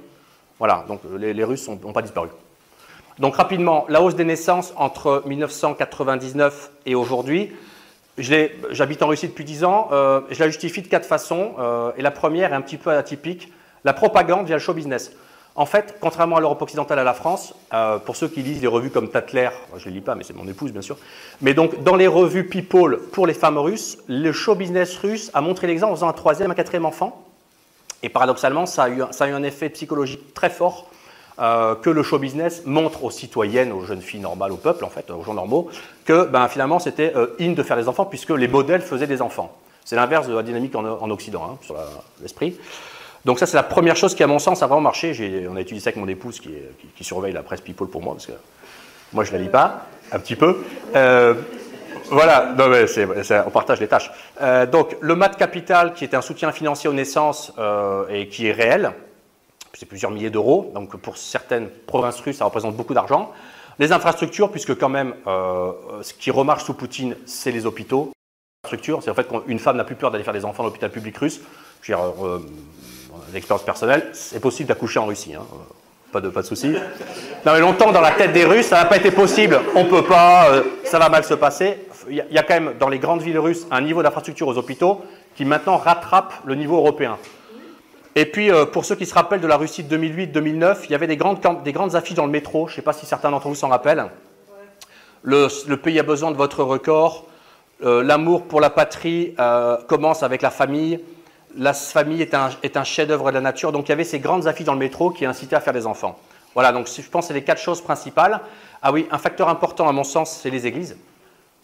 Voilà, 0.59 0.85
donc 0.87 1.01
les, 1.17 1.43
Russes 1.43 1.67
n'ont 1.67 1.93
pas 1.93 2.01
disparu. 2.01 2.29
Donc 3.19 3.35
rapidement, 3.35 3.85
la 3.89 4.01
hausse 4.01 4.15
des 4.15 4.25
naissances 4.25 4.73
entre 4.75 5.23
1999 5.25 6.71
et 6.85 6.95
aujourd'hui, 6.95 7.51
j'habite 8.17 9.03
en 9.03 9.07
Russie 9.07 9.27
depuis 9.27 9.43
10 9.43 9.63
ans, 9.63 9.89
euh, 9.91 10.21
je 10.31 10.39
la 10.39 10.47
justifie 10.47 10.81
de 10.81 10.87
quatre 10.87 11.05
façons. 11.05 11.53
Euh, 11.59 11.91
et 11.97 12.01
la 12.01 12.11
première 12.11 12.53
est 12.53 12.55
un 12.55 12.61
petit 12.61 12.77
peu 12.77 12.91
atypique, 12.91 13.51
la 13.83 13.93
propagande 13.93 14.47
via 14.47 14.55
le 14.55 14.61
show 14.61 14.73
business. 14.73 15.11
En 15.55 15.67
fait, 15.67 15.97
contrairement 16.01 16.37
à 16.37 16.39
l'Europe 16.39 16.63
occidentale 16.63 16.97
à 16.97 17.03
la 17.03 17.13
France, 17.13 17.53
euh, 17.75 17.99
pour 17.99 18.15
ceux 18.15 18.27
qui 18.27 18.41
lisent 18.41 18.61
les 18.61 18.67
revues 18.67 18.89
comme 18.89 19.09
Tatler, 19.09 19.49
je 19.77 19.85
ne 19.85 19.89
les 19.89 19.99
lis 19.99 20.01
pas, 20.01 20.15
mais 20.15 20.23
c'est 20.23 20.35
mon 20.35 20.47
épouse 20.47 20.71
bien 20.71 20.81
sûr, 20.81 20.97
mais 21.41 21.53
donc 21.53 21.83
dans 21.83 21.95
les 21.95 22.07
revues 22.07 22.47
People 22.47 22.99
pour 23.11 23.27
les 23.27 23.35
femmes 23.35 23.59
russes, 23.59 23.99
le 24.07 24.31
show 24.31 24.55
business 24.55 24.97
russe 24.97 25.29
a 25.35 25.41
montré 25.41 25.67
l'exemple 25.67 25.93
en 25.93 25.95
faisant 25.95 26.09
un 26.09 26.13
troisième, 26.13 26.49
un 26.49 26.55
quatrième 26.55 26.85
enfant. 26.85 27.23
Et 28.01 28.09
paradoxalement, 28.09 28.65
ça 28.65 28.83
a 28.83 28.89
eu 28.89 29.31
un 29.31 29.43
effet 29.43 29.69
psychologique 29.69 30.33
très 30.33 30.49
fort 30.49 30.89
euh, 31.39 31.73
que 31.73 31.89
le 31.89 32.03
show 32.03 32.19
business 32.19 32.61
montre 32.65 33.03
aux 33.03 33.09
citoyennes, 33.09 33.71
aux 33.71 33.83
jeunes 33.83 34.03
filles 34.03 34.19
normales, 34.19 34.51
au 34.51 34.57
peuple 34.57 34.85
en 34.85 34.89
fait, 34.89 35.09
aux 35.09 35.23
gens 35.23 35.33
normaux, 35.33 35.67
que 36.05 36.25
ben, 36.25 36.47
finalement 36.47 36.77
c'était 36.77 37.11
euh, 37.15 37.35
in 37.39 37.53
de 37.53 37.63
faire 37.63 37.75
des 37.75 37.87
enfants 37.87 38.05
puisque 38.05 38.29
les 38.29 38.47
modèles 38.47 38.81
faisaient 38.81 39.07
des 39.07 39.19
enfants. 39.19 39.51
C'est 39.83 39.95
l'inverse 39.95 40.27
de 40.27 40.35
la 40.35 40.43
dynamique 40.43 40.75
en, 40.75 41.09
Occident, 41.09 41.43
hein, 41.43 41.57
sur 41.61 41.75
l'esprit. 42.21 42.55
Donc 43.25 43.39
ça, 43.39 43.45
c'est 43.47 43.57
la 43.57 43.63
première 43.63 43.95
chose 43.95 44.15
qui, 44.15 44.23
à 44.23 44.27
mon 44.27 44.39
sens, 44.39 44.61
a 44.63 44.67
vraiment 44.67 44.81
marché. 44.81 45.47
On 45.51 45.55
a 45.55 45.61
étudié 45.61 45.81
ça 45.81 45.89
avec 45.89 45.97
mon 45.97 46.07
épouse 46.07 46.39
qui, 46.39 47.03
surveille 47.03 47.33
la 47.33 47.43
presse 47.43 47.59
People 47.59 47.87
pour 47.87 48.01
moi, 48.01 48.13
parce 48.13 48.27
que 48.27 48.31
moi, 49.11 49.25
je 49.25 49.31
ne 49.31 49.37
la 49.37 49.43
lis 49.43 49.49
pas, 49.49 49.87
un 50.13 50.19
petit 50.19 50.37
peu. 50.37 50.63
Euh, 50.95 51.33
voilà, 52.11 52.55
on 53.45 53.49
partage 53.49 53.81
les 53.81 53.87
tâches. 53.87 54.09
Donc, 54.71 54.95
le 55.01 55.15
MAT 55.15 55.29
Capital, 55.29 55.93
qui 55.93 56.05
est 56.05 56.13
un 56.13 56.21
soutien 56.21 56.53
financier 56.53 56.89
aux 56.89 56.93
naissances 56.93 57.51
et 58.09 58.29
qui 58.29 58.47
est 58.47 58.53
réel, 58.53 58.93
c'est 59.77 59.85
plusieurs 59.85 60.11
milliers 60.11 60.29
d'euros. 60.29 60.71
Donc, 60.73 60.95
pour 60.97 61.17
certaines 61.17 61.69
provinces 61.69 62.19
russes, 62.21 62.37
ça 62.37 62.45
représente 62.45 62.75
beaucoup 62.75 62.93
d'argent. 62.93 63.31
Les 63.79 63.91
infrastructures, 63.91 64.51
puisque 64.51 64.77
quand 64.77 64.89
même, 64.89 65.15
ce 65.25 66.13
qui 66.13 66.29
remarche 66.29 66.63
sous 66.63 66.75
Poutine, 66.75 67.15
c'est 67.25 67.51
les 67.51 67.65
hôpitaux. 67.65 68.11
L'infrastructure, 68.63 69.01
c'est 69.01 69.09
en 69.09 69.15
fait 69.15 69.27
qu'une 69.27 69.59
femme 69.59 69.77
n'a 69.77 69.83
plus 69.83 69.95
peur 69.95 70.11
d'aller 70.11 70.23
faire 70.23 70.33
des 70.33 70.45
enfants 70.45 70.63
à 70.63 70.67
l'hôpital 70.67 70.91
public 70.91 71.17
russe. 71.17 71.41
Je 71.81 71.91
veux 71.91 71.97
dire, 71.97 72.13
l'expérience 73.33 73.65
personnelle, 73.65 74.09
c'est 74.13 74.39
possible 74.39 74.69
d'accoucher 74.69 74.99
en 74.99 75.05
Russie. 75.05 75.33
Hein. 75.33 75.43
Pas 76.11 76.21
de, 76.21 76.29
pas 76.29 76.43
de 76.43 76.45
souci. 76.45 76.69
Non, 76.69 77.53
mais 77.53 77.59
longtemps, 77.59 77.91
dans 77.91 78.01
la 78.01 78.11
tête 78.11 78.33
des 78.33 78.45
Russes, 78.45 78.67
ça 78.67 78.77
n'a 78.77 78.85
pas 78.85 78.97
été 78.97 79.09
possible. 79.09 79.59
On 79.73 79.85
peut 79.85 80.03
pas, 80.03 80.51
euh, 80.51 80.63
ça 80.83 80.99
va 80.99 81.09
mal 81.09 81.23
se 81.23 81.33
passer. 81.33 81.87
Il 82.07 82.23
y, 82.29 82.37
a 82.37 82.43
quand 82.43 82.53
même, 82.53 82.73
dans 82.79 82.89
les 82.89 82.99
grandes 82.99 83.23
villes 83.23 83.39
russes, 83.39 83.65
un 83.71 83.81
niveau 83.81 84.03
d'infrastructure 84.03 84.47
aux 84.47 84.57
hôpitaux 84.57 85.01
qui 85.35 85.43
maintenant 85.45 85.77
rattrape 85.77 86.33
le 86.45 86.53
niveau 86.53 86.77
européen. 86.77 87.17
Et 88.15 88.25
puis, 88.25 88.51
euh, 88.51 88.65
pour 88.65 88.85
ceux 88.85 88.95
qui 88.95 89.05
se 89.05 89.13
rappellent 89.13 89.41
de 89.41 89.47
la 89.47 89.57
Russie 89.57 89.83
de 89.83 89.97
2008-2009, 89.97 90.77
il 90.85 90.91
y 90.91 90.95
avait 90.95 91.07
des 91.07 91.17
grandes, 91.17 91.39
des 91.63 91.71
grandes 91.71 91.95
affiches 91.95 92.15
dans 92.15 92.25
le 92.25 92.31
métro. 92.31 92.67
Je 92.67 92.73
ne 92.73 92.75
sais 92.77 92.81
pas 92.81 92.93
si 92.93 93.05
certains 93.05 93.31
d'entre 93.31 93.47
vous 93.47 93.55
s'en 93.55 93.69
rappellent. 93.69 94.05
Le, 95.23 95.75
pays 95.75 95.99
a 95.99 96.03
besoin 96.03 96.31
de 96.31 96.37
votre 96.37 96.63
record. 96.63 97.25
Euh, 97.83 98.03
l'amour 98.03 98.43
pour 98.43 98.61
la 98.61 98.69
patrie 98.69 99.35
commence 99.87 100.23
avec 100.23 100.41
la 100.41 100.51
famille 100.51 100.99
la 101.57 101.73
famille 101.73 102.21
est 102.21 102.33
un, 102.33 102.83
chef-d'œuvre 102.83 103.29
de 103.29 103.35
la 103.35 103.41
nature. 103.41 103.71
Donc 103.71 103.87
il 103.87 103.89
y 103.89 103.93
avait 103.93 104.03
ces 104.03 104.19
grandes 104.19 104.47
affiches 104.47 104.65
dans 104.65 104.73
le 104.73 104.79
métro 104.79 105.11
qui 105.11 105.25
incitaient 105.25 105.55
à 105.55 105.61
faire 105.61 105.73
des 105.73 105.85
enfants. 105.85 106.17
Voilà, 106.53 106.71
donc 106.71 106.87
je 106.87 107.09
pense 107.09 107.25
que 107.25 107.27
c'est 107.29 107.33
les 107.33 107.43
quatre 107.43 107.61
choses 107.61 107.81
principales. 107.81 108.39
Ah 108.81 108.91
oui, 108.91 109.07
un 109.11 109.17
facteur 109.17 109.49
important 109.49 109.87
à 109.87 109.91
mon 109.91 110.03
sens, 110.03 110.39
c'est 110.41 110.49
les 110.49 110.67
églises. 110.67 110.97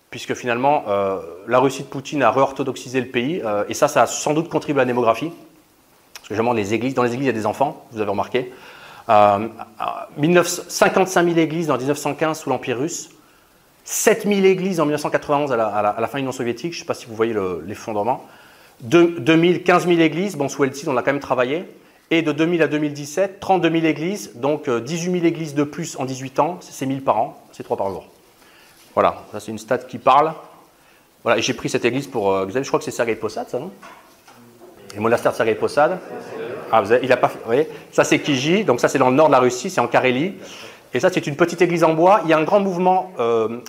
Puisque 0.09 0.33
finalement, 0.33 0.85
euh, 0.87 1.19
la 1.47 1.59
Russie 1.59 1.83
de 1.83 1.87
Poutine 1.87 2.23
a 2.23 2.31
réorthodoxisé 2.31 2.99
le 2.99 3.07
pays. 3.07 3.41
Euh, 3.43 3.63
et 3.69 3.75
ça, 3.75 3.87
ça 3.87 4.03
a 4.03 4.07
sans 4.07 4.33
doute 4.33 4.49
contribué 4.49 4.81
à 4.81 4.83
la 4.83 4.87
démographie. 4.87 5.31
Parce 6.29 6.37
généralement, 6.37 6.53
les 6.53 6.75
églises, 6.75 6.93
dans 6.93 7.01
les 7.01 7.13
églises, 7.13 7.25
il 7.25 7.27
y 7.27 7.35
a 7.35 7.39
des 7.39 7.47
enfants, 7.47 7.87
vous 7.91 8.01
avez 8.01 8.11
remarqué. 8.11 8.53
Euh, 9.09 9.47
55 10.43 11.25
000 11.25 11.37
églises 11.39 11.71
en 11.71 11.77
1915 11.77 12.41
sous 12.41 12.51
l'Empire 12.51 12.77
russe. 12.77 13.09
7 13.83 14.27
000 14.27 14.45
églises 14.45 14.79
en 14.79 14.85
1991 14.85 15.51
à 15.51 15.57
la, 15.57 16.07
fin 16.07 16.13
de 16.13 16.17
l'Union 16.17 16.31
soviétique. 16.31 16.73
Je 16.73 16.77
ne 16.77 16.81
sais 16.81 16.85
pas 16.85 16.93
si 16.93 17.07
vous 17.07 17.15
voyez 17.15 17.35
l'effondrement. 17.65 18.27
2000, 18.81 19.63
15 19.63 19.87
000 19.87 19.99
églises, 19.99 20.35
bon, 20.35 20.49
sous 20.49 20.63
Eltsid, 20.63 20.87
on 20.87 20.97
a 20.97 21.01
quand 21.01 21.11
même 21.11 21.19
travaillé. 21.19 21.65
Et 22.11 22.21
de 22.21 22.31
2000 22.31 22.61
à 22.61 22.67
2017, 22.67 23.39
32 23.39 23.71
000 23.71 23.85
églises, 23.85 24.31
donc 24.35 24.69
18 24.69 25.11
000 25.11 25.25
églises 25.25 25.55
de 25.55 25.63
plus 25.63 25.95
en 25.97 26.05
18 26.05 26.39
ans, 26.39 26.59
c'est 26.61 26.85
1000 26.85 27.03
par 27.03 27.17
an, 27.17 27.41
c'est 27.51 27.63
3 27.63 27.75
par 27.77 27.89
jour. 27.89 28.05
Voilà, 28.93 29.23
ça 29.31 29.39
c'est 29.39 29.49
une 29.49 29.57
stat 29.57 29.79
qui 29.79 29.97
parle. 29.97 30.33
Voilà, 31.23 31.41
j'ai 31.41 31.53
pris 31.53 31.69
cette 31.69 31.85
église 31.85 32.05
pour. 32.05 32.31
savez, 32.51 32.63
je 32.63 32.67
crois 32.67 32.79
que 32.79 32.85
c'est 32.85 32.91
Sergei 32.91 33.15
Posad, 33.15 33.49
ça, 33.49 33.57
non? 33.57 33.71
Le 34.95 35.01
monastère 35.01 35.31
de 35.31 35.37
Sergei 35.37 35.55
Posad. 35.55 35.99
Ah, 36.71 36.81
vous 36.81 36.91
avez, 36.91 37.05
il 37.05 37.11
a 37.11 37.17
pas. 37.17 37.31
Vous 37.45 37.53
ça 37.91 38.03
c'est 38.03 38.19
Kiji, 38.19 38.63
donc 38.63 38.79
ça 38.79 38.87
c'est 38.87 38.97
dans 38.97 39.09
le 39.09 39.15
nord 39.15 39.27
de 39.27 39.31
la 39.31 39.39
Russie, 39.39 39.69
c'est 39.69 39.81
en 39.81 39.87
Carélie. 39.87 40.35
Et 40.93 40.99
ça 40.99 41.09
c'est 41.11 41.25
une 41.27 41.35
petite 41.35 41.61
église 41.61 41.83
en 41.83 41.93
bois. 41.93 42.21
Il 42.23 42.29
y 42.29 42.33
a 42.33 42.37
un 42.37 42.43
grand 42.43 42.59
mouvement 42.59 43.11
euh, 43.19 43.59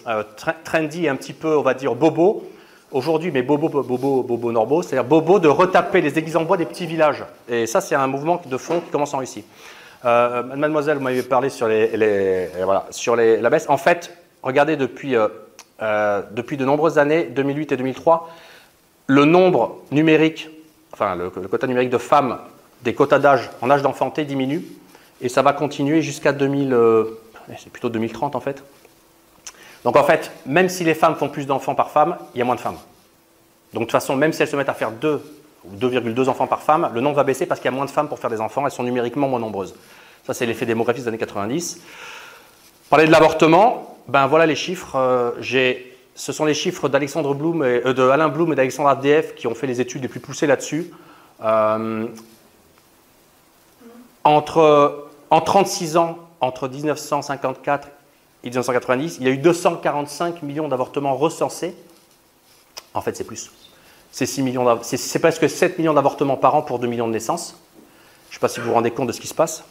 trendy, 0.65 1.09
un 1.09 1.17
petit 1.17 1.33
peu, 1.33 1.57
on 1.57 1.63
va 1.63 1.75
dire, 1.75 1.95
bobo. 1.95 2.45
Aujourd'hui, 2.93 3.31
mais 3.31 3.43
bobo, 3.43 3.69
bobo, 3.69 4.23
bobo 4.25 4.53
norbo, 4.53 4.83
c'est-à-dire 4.83 5.09
bobo 5.09 5.39
de 5.39 5.47
retaper 5.47 6.01
les 6.01 6.19
églises 6.19 6.37
en 6.37 6.43
bois 6.43 6.57
des 6.57 6.65
petits 6.65 6.87
villages. 6.87 7.25
Et 7.49 7.67
ça 7.67 7.81
c'est 7.81 7.95
un 7.95 8.09
mouvement 8.09 8.43
de 8.45 8.57
fond 8.57 8.81
qui 8.81 8.91
commence 8.91 9.15
en 9.15 9.19
Russie. 9.19 9.45
Euh, 10.05 10.43
mademoiselle, 10.43 10.97
vous 10.97 11.05
m'avez 11.05 11.23
parlé 11.23 11.51
sur, 11.51 11.69
les, 11.69 12.49
voilà, 12.65 12.87
sur 12.91 13.15
les, 13.15 13.37
la 13.37 13.51
baisse. 13.51 13.67
En 13.69 13.77
fait, 13.77 14.17
regardez 14.43 14.77
depuis, 14.77 15.15
euh, 15.15 16.23
depuis 16.33 16.57
de 16.57 16.65
nombreuses 16.65 16.99
années, 16.99 17.25
2008 17.25 17.73
et 17.73 17.77
2003, 17.77 18.29
le 19.07 19.25
nombre 19.25 19.77
numérique, 19.93 20.49
enfin 20.93 21.15
le, 21.15 21.31
quota 21.31 21.67
numérique 21.67 21.91
de 21.91 21.99
femmes 21.99 22.39
des 22.83 22.95
quotas 22.95 23.19
d'âge 23.19 23.51
en 23.61 23.71
âge 23.71 23.83
d'enfanter 23.83 24.25
diminuent 24.25 24.65
et 25.21 25.29
ça 25.29 25.43
va 25.43 25.53
continuer 25.53 26.03
jusqu'à 26.03 26.33
2000, 26.33 26.73
euh, 26.73 27.05
c'est 27.59 27.71
plutôt 27.71 27.89
2030 27.89 28.37
en 28.37 28.41
fait. 28.41 28.63
Donc 29.85 29.97
en 29.97 30.05
fait, 30.05 30.31
même 30.47 30.69
si 30.69 30.85
les 30.85 30.95
femmes 30.95 31.17
font 31.17 31.29
plus 31.29 31.47
d'enfants 31.47 31.75
par 31.75 31.91
femme, 31.91 32.17
il 32.35 32.39
y 32.39 32.43
a 32.43 32.45
moins 32.45 32.55
de 32.55 32.61
femmes. 32.61 32.79
Donc 33.73 33.83
de 33.83 33.87
toute 33.87 33.93
façon, 33.93 34.17
même 34.17 34.33
si 34.33 34.43
elles 34.43 34.49
se 34.49 34.57
mettent 34.57 34.69
à 34.69 34.75
faire 34.75 34.93
2 34.93 35.23
ou 35.65 35.77
2,2 35.77 36.29
enfants 36.29 36.47
par 36.47 36.63
femme, 36.63 36.91
le 36.95 37.01
nombre 37.01 37.17
va 37.17 37.25
baisser 37.25 37.47
parce 37.47 37.61
qu'il 37.61 37.71
y 37.71 37.75
a 37.75 37.77
moins 37.77 37.85
de 37.87 37.91
femmes 37.91 38.09
pour 38.09 38.19
faire 38.19 38.31
des 38.31 38.41
enfants, 38.41 38.65
elles 38.65 38.73
sont 38.73 38.83
numériquement 38.83 39.29
moins 39.29 39.41
nombreuses. 39.41 39.75
Ça, 40.27 40.35
c'est 40.35 40.47
l'effet 40.47 40.67
démographique 40.67 41.03
des 41.03 41.09
années 41.09 41.19
90. 41.19 41.81
Parler 42.89 43.07
de 43.07 43.13
l'avortement, 43.13 43.99
ben 44.09 44.27
voilà 44.27 44.47
les 44.47 44.57
chiffres. 44.57 44.97
Euh, 44.97 45.31
ce 46.21 46.33
sont 46.33 46.45
les 46.45 46.53
chiffres 46.53 46.91
d'Alexandre 46.91 47.35
Blum 47.35 47.65
et, 47.65 47.81
euh, 47.87 48.53
et 48.53 48.55
d'Alexandre 48.55 48.91
ADF 48.91 49.35
qui 49.35 49.47
ont 49.47 49.55
fait 49.55 49.67
les 49.67 49.81
études 49.81 50.03
les 50.03 50.09
plus 50.09 50.21
poussées 50.21 50.47
là-dessus. 50.47 50.91
entre 54.23 55.09
en 55.31 55.41
36 55.41 55.97
ans, 55.97 56.19
entre 56.43 56.69
1954 56.69 57.89
et 58.45 58.49
1990, 58.49 59.17
il 59.21 59.27
y 59.27 59.31
a 59.31 59.33
eu 59.33 59.39
245 59.39 60.43
millions 60.43 60.69
d'avortements 60.69 61.17
recensés. 61.17 61.75
En 62.93 63.01
fait, 63.01 63.17
c'est 63.17 63.25
plus. 63.25 63.51
C'est, 64.13 64.27
6 64.27 64.43
millions 64.43 64.79
c'est, 64.83 65.19
presque 65.21 65.49
7 65.49 65.79
millions 65.79 65.95
d'avortements 65.95 66.37
par 66.37 66.55
an 66.55 66.61
pour 66.61 66.81
2 66.81 66.87
millions 66.87 67.09
de 67.09 67.15
naissances. 67.15 67.57
Je 68.29 68.33
ne 68.33 68.35
sais 68.35 68.41
pas 68.41 68.49
si 68.49 68.61
vous 68.61 68.67
vous 68.67 68.75
rendez 68.75 68.91
compte 68.91 69.07
de 69.07 69.13
ce 69.13 69.21
qui 69.23 69.29
se 69.29 69.35
passe. 69.35 69.65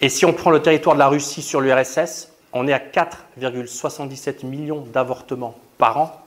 Et 0.00 0.08
si 0.08 0.24
on 0.24 0.32
prend 0.32 0.50
le 0.50 0.60
territoire 0.60 0.96
de 0.96 0.98
la 0.98 1.06
Russie 1.08 1.42
sur 1.42 1.60
l'URSS, 1.60 2.32
on 2.52 2.66
est 2.66 2.72
à 2.72 2.80
4,77 2.80 4.44
millions 4.44 4.80
d'avortements 4.80 5.54
par 5.78 5.98
an 5.98 6.22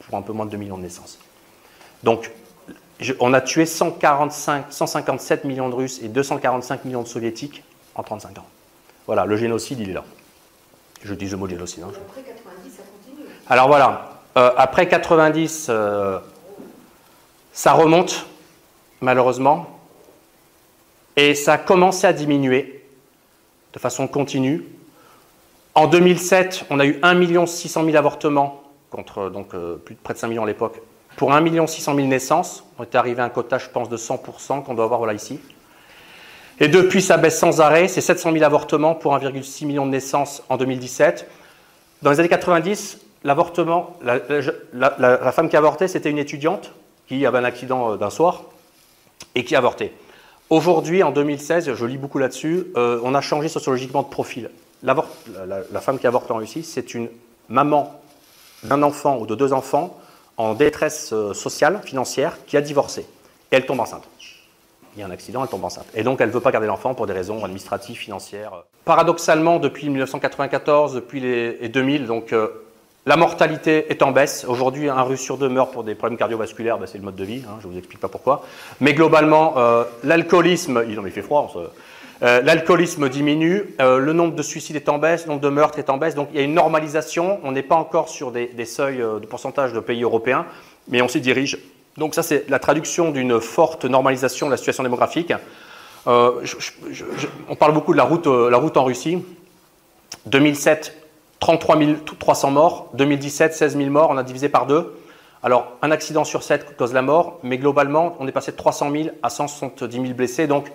pour 0.00 0.16
un 0.16 0.22
peu 0.22 0.32
moins 0.32 0.46
de 0.46 0.50
2 0.50 0.56
millions 0.56 0.78
de 0.78 0.82
naissances. 0.82 1.18
Donc, 2.02 2.30
on 3.20 3.32
a 3.32 3.40
tué 3.40 3.66
145, 3.66 4.66
157 4.70 5.44
millions 5.44 5.68
de 5.68 5.74
Russes 5.74 6.00
et 6.02 6.08
245 6.08 6.84
millions 6.84 7.02
de 7.02 7.08
Soviétiques 7.08 7.64
en 7.94 8.02
35 8.02 8.38
ans. 8.38 8.46
Voilà, 9.06 9.24
le 9.24 9.36
génocide, 9.36 9.80
il 9.80 9.90
est 9.90 9.94
là. 9.94 10.04
Je 11.02 11.14
dis 11.14 11.28
le 11.28 11.36
mot 11.36 11.48
génocide. 11.48 11.82
Hein. 11.82 11.92
Après 11.92 12.22
90, 12.22 12.70
ça 12.70 12.82
continue. 12.82 13.28
Alors 13.48 13.66
voilà, 13.66 14.20
euh, 14.36 14.52
après 14.56 14.88
90, 14.88 15.66
euh, 15.68 16.20
ça 17.52 17.72
remonte, 17.72 18.26
malheureusement, 19.00 19.78
et 21.16 21.34
ça 21.34 21.54
a 21.54 21.58
commencé 21.58 22.06
à 22.06 22.12
diminuer 22.12 22.84
de 23.72 23.78
façon 23.78 24.06
continue. 24.06 24.64
En 25.74 25.86
2007, 25.86 26.66
on 26.68 26.80
a 26.80 26.84
eu 26.84 26.98
1 27.02 27.46
600 27.46 27.84
000 27.84 27.96
avortements, 27.96 28.62
contre 28.90 29.30
donc, 29.30 29.54
euh, 29.54 29.76
plus 29.76 29.94
de 29.94 30.00
près 30.00 30.12
de 30.12 30.18
5 30.18 30.28
millions 30.28 30.44
à 30.44 30.46
l'époque, 30.46 30.82
pour 31.16 31.32
1 31.32 31.66
600 31.66 31.94
000 31.94 32.06
naissances, 32.08 32.64
on 32.78 32.82
est 32.82 32.94
arrivé 32.94 33.22
à 33.22 33.24
un 33.24 33.30
quota, 33.30 33.58
je 33.58 33.68
pense, 33.68 33.88
de 33.88 33.96
100% 33.96 34.64
qu'on 34.64 34.74
doit 34.74 34.84
avoir 34.84 34.98
voilà, 34.98 35.14
ici. 35.14 35.40
Et 36.60 36.68
depuis, 36.68 37.00
ça 37.00 37.16
baisse 37.16 37.38
sans 37.38 37.60
arrêt. 37.60 37.88
C'est 37.88 38.00
700 38.00 38.32
000 38.32 38.44
avortements 38.44 38.94
pour 38.94 39.16
1,6 39.16 39.66
million 39.66 39.86
de 39.86 39.90
naissances 39.90 40.42
en 40.48 40.56
2017. 40.56 41.28
Dans 42.02 42.10
les 42.10 42.20
années 42.20 42.28
90, 42.28 43.00
l'avortement, 43.24 43.96
la, 44.02 45.32
femme 45.32 45.48
qui 45.48 45.56
avortait, 45.56 45.88
c'était 45.88 46.10
une 46.10 46.18
étudiante 46.18 46.72
qui 47.08 47.24
avait 47.26 47.38
un 47.38 47.44
accident 47.44 47.92
euh, 47.92 47.96
d'un 47.96 48.10
soir 48.10 48.42
et 49.34 49.44
qui 49.44 49.56
avortait. 49.56 49.92
Aujourd'hui, 50.50 51.02
en 51.02 51.10
2016, 51.10 51.74
je 51.74 51.86
lis 51.86 51.98
beaucoup 51.98 52.18
là-dessus, 52.18 52.66
euh, 52.76 53.00
on 53.02 53.14
a 53.14 53.20
changé 53.20 53.48
sociologiquement 53.48 54.02
de 54.02 54.08
profil. 54.08 54.50
La, 54.82 55.80
femme 55.80 55.98
qui 55.98 56.06
avorte 56.06 56.30
en 56.30 56.36
Russie, 56.36 56.64
c'est 56.64 56.94
une 56.94 57.08
maman 57.48 58.00
d'un 58.64 58.82
enfant 58.82 59.18
ou 59.18 59.26
de 59.26 59.34
deux 59.34 59.52
enfants 59.52 59.98
en 60.36 60.54
détresse 60.54 61.12
euh, 61.12 61.34
sociale, 61.34 61.80
financière, 61.84 62.38
qui 62.46 62.56
a 62.56 62.60
divorcé. 62.60 63.02
Et 63.52 63.56
elle 63.56 63.66
tombe 63.66 63.80
enceinte. 63.80 64.08
Il 64.96 65.00
y 65.00 65.02
a 65.02 65.06
un 65.06 65.10
accident, 65.10 65.42
elle 65.42 65.48
tombe 65.48 65.64
enceinte. 65.64 65.86
Et 65.94 66.02
donc, 66.02 66.20
elle 66.20 66.28
ne 66.28 66.34
veut 66.34 66.40
pas 66.40 66.50
garder 66.50 66.66
l'enfant 66.66 66.94
pour 66.94 67.06
des 67.06 67.12
raisons 67.12 67.44
administratives, 67.44 67.96
financières. 67.96 68.64
Paradoxalement, 68.84 69.58
depuis 69.58 69.88
1994, 69.88 70.94
depuis 70.94 71.20
les 71.20 71.68
2000, 71.68 72.06
donc, 72.06 72.32
euh, 72.32 72.48
la 73.06 73.16
mortalité 73.16 73.86
est 73.90 74.02
en 74.02 74.12
baisse. 74.12 74.44
Aujourd'hui, 74.46 74.88
un 74.88 75.02
russe 75.02 75.20
sur 75.20 75.36
deux 75.36 75.48
meurt 75.48 75.72
pour 75.72 75.84
des 75.84 75.94
problèmes 75.94 76.18
cardiovasculaires, 76.18 76.78
ben, 76.78 76.86
c'est 76.86 76.98
le 76.98 77.04
mode 77.04 77.16
de 77.16 77.24
vie, 77.24 77.42
hein, 77.48 77.58
je 77.60 77.66
ne 77.66 77.72
vous 77.72 77.78
explique 77.78 78.00
pas 78.00 78.08
pourquoi. 78.08 78.44
Mais 78.80 78.94
globalement, 78.94 79.54
euh, 79.56 79.84
l'alcoolisme, 80.04 80.84
il 80.88 80.98
en 80.98 81.04
fait 81.04 81.22
froid, 81.22 81.52
l'alcoolisme 82.22 83.08
diminue, 83.08 83.74
le 83.80 84.12
nombre 84.12 84.34
de 84.34 84.42
suicides 84.42 84.76
est 84.76 84.88
en 84.88 84.98
baisse, 84.98 85.24
le 85.24 85.30
nombre 85.30 85.42
de 85.42 85.48
meurtres 85.48 85.78
est 85.78 85.90
en 85.90 85.98
baisse, 85.98 86.14
donc 86.14 86.28
il 86.32 86.36
y 86.36 86.40
a 86.40 86.44
une 86.44 86.54
normalisation. 86.54 87.40
On 87.42 87.52
n'est 87.52 87.62
pas 87.62 87.74
encore 87.74 88.08
sur 88.08 88.30
des, 88.30 88.64
seuils 88.64 88.98
de 88.98 89.26
pourcentage 89.26 89.72
de 89.72 89.80
pays 89.80 90.02
européens, 90.02 90.46
mais 90.88 91.02
on 91.02 91.08
s'y 91.08 91.20
dirige. 91.20 91.58
Donc 91.98 92.14
ça, 92.14 92.22
c'est 92.22 92.48
la 92.48 92.58
traduction 92.58 93.10
d'une 93.10 93.40
forte 93.40 93.84
normalisation 93.84 94.46
de 94.46 94.52
la 94.52 94.56
situation 94.56 94.82
démographique. 94.82 95.32
Euh, 96.06 96.44
on 97.48 97.54
parle 97.54 97.72
beaucoup 97.72 97.92
de 97.92 97.98
la 97.98 98.04
route, 98.04 98.26
euh, 98.26 98.50
la 98.50 98.56
route 98.56 98.76
en 98.76 98.84
Russie. 98.84 99.22
2007, 100.26 100.96
33 101.40 101.76
300 102.18 102.50
morts. 102.50 102.90
2017, 102.94 103.54
16 103.54 103.76
000 103.76 103.90
morts. 103.90 104.08
On 104.10 104.16
a 104.16 104.22
divisé 104.22 104.48
par 104.48 104.66
deux. 104.66 104.98
Alors, 105.42 105.72
un 105.82 105.90
accident 105.90 106.24
sur 106.24 106.42
7 106.42 106.76
cause 106.76 106.92
la 106.92 107.02
mort, 107.02 107.40
mais 107.42 107.58
globalement, 107.58 108.16
on 108.20 108.28
est 108.28 108.32
passé 108.32 108.52
de 108.52 108.56
300 108.56 108.90
000 108.92 109.08
à 109.22 109.28
170 109.28 110.00
000 110.00 110.14
blessés. 110.14 110.46
Donc, 110.46 110.70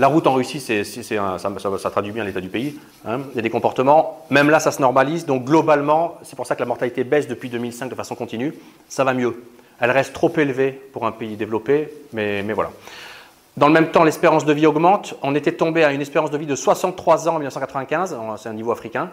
la 0.00 0.08
route 0.08 0.26
en 0.26 0.32
Russie, 0.32 0.60
ça, 0.60 1.90
traduit 1.90 2.12
bien 2.12 2.24
l'état 2.24 2.40
du 2.40 2.48
pays. 2.48 2.80
Hein. 3.06 3.20
Il 3.32 3.36
y 3.36 3.38
a 3.38 3.42
des 3.42 3.50
comportements. 3.50 4.24
Même 4.30 4.48
là, 4.48 4.58
ça 4.58 4.72
se 4.72 4.80
normalise. 4.80 5.26
Donc, 5.26 5.44
globalement, 5.44 6.16
c'est 6.22 6.36
pour 6.36 6.46
ça 6.46 6.54
que 6.54 6.60
la 6.60 6.66
mortalité 6.66 7.04
baisse 7.04 7.28
depuis 7.28 7.50
2005 7.50 7.90
de 7.90 7.94
façon 7.94 8.14
continue. 8.14 8.54
Ça 8.88 9.04
va 9.04 9.12
mieux. 9.12 9.44
Elle 9.78 9.90
reste 9.90 10.14
trop 10.14 10.32
élevée 10.38 10.72
pour 10.72 11.06
un 11.06 11.12
pays 11.12 11.36
développé, 11.36 11.92
mais, 12.14 12.42
voilà. 12.54 12.70
Dans 13.58 13.66
le 13.66 13.74
même 13.74 13.90
temps, 13.90 14.02
l'espérance 14.02 14.46
de 14.46 14.54
vie 14.54 14.66
augmente. 14.66 15.14
On 15.22 15.34
était 15.34 15.52
tombé 15.52 15.84
à 15.84 15.92
une 15.92 16.00
espérance 16.00 16.30
de 16.30 16.38
vie 16.38 16.46
de 16.46 16.54
63 16.54 17.28
ans 17.28 17.34
en 17.34 17.38
1995, 17.38 18.16
c'est 18.38 18.48
un 18.48 18.54
niveau 18.54 18.72
africain. 18.72 19.10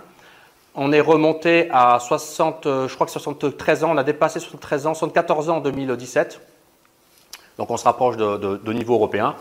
On 0.73 0.93
est 0.93 1.01
remonté 1.01 1.67
à 1.69 1.99
60, 1.99 2.61
je 2.63 2.95
crois 2.95 3.07
que 3.07 3.11
73 3.11 3.83
ans, 3.83 3.91
on 3.91 3.97
a 3.97 4.05
dépassé 4.05 4.39
73 4.39 4.87
ans, 4.87 4.93
74 4.93 5.49
ans 5.49 5.57
en 5.57 5.59
2017. 5.59 6.39
Donc 7.57 7.71
on 7.71 7.77
se 7.77 7.83
rapproche 7.83 8.15
de, 8.15 8.73
niveau 8.73 8.93
européen. 8.93 9.35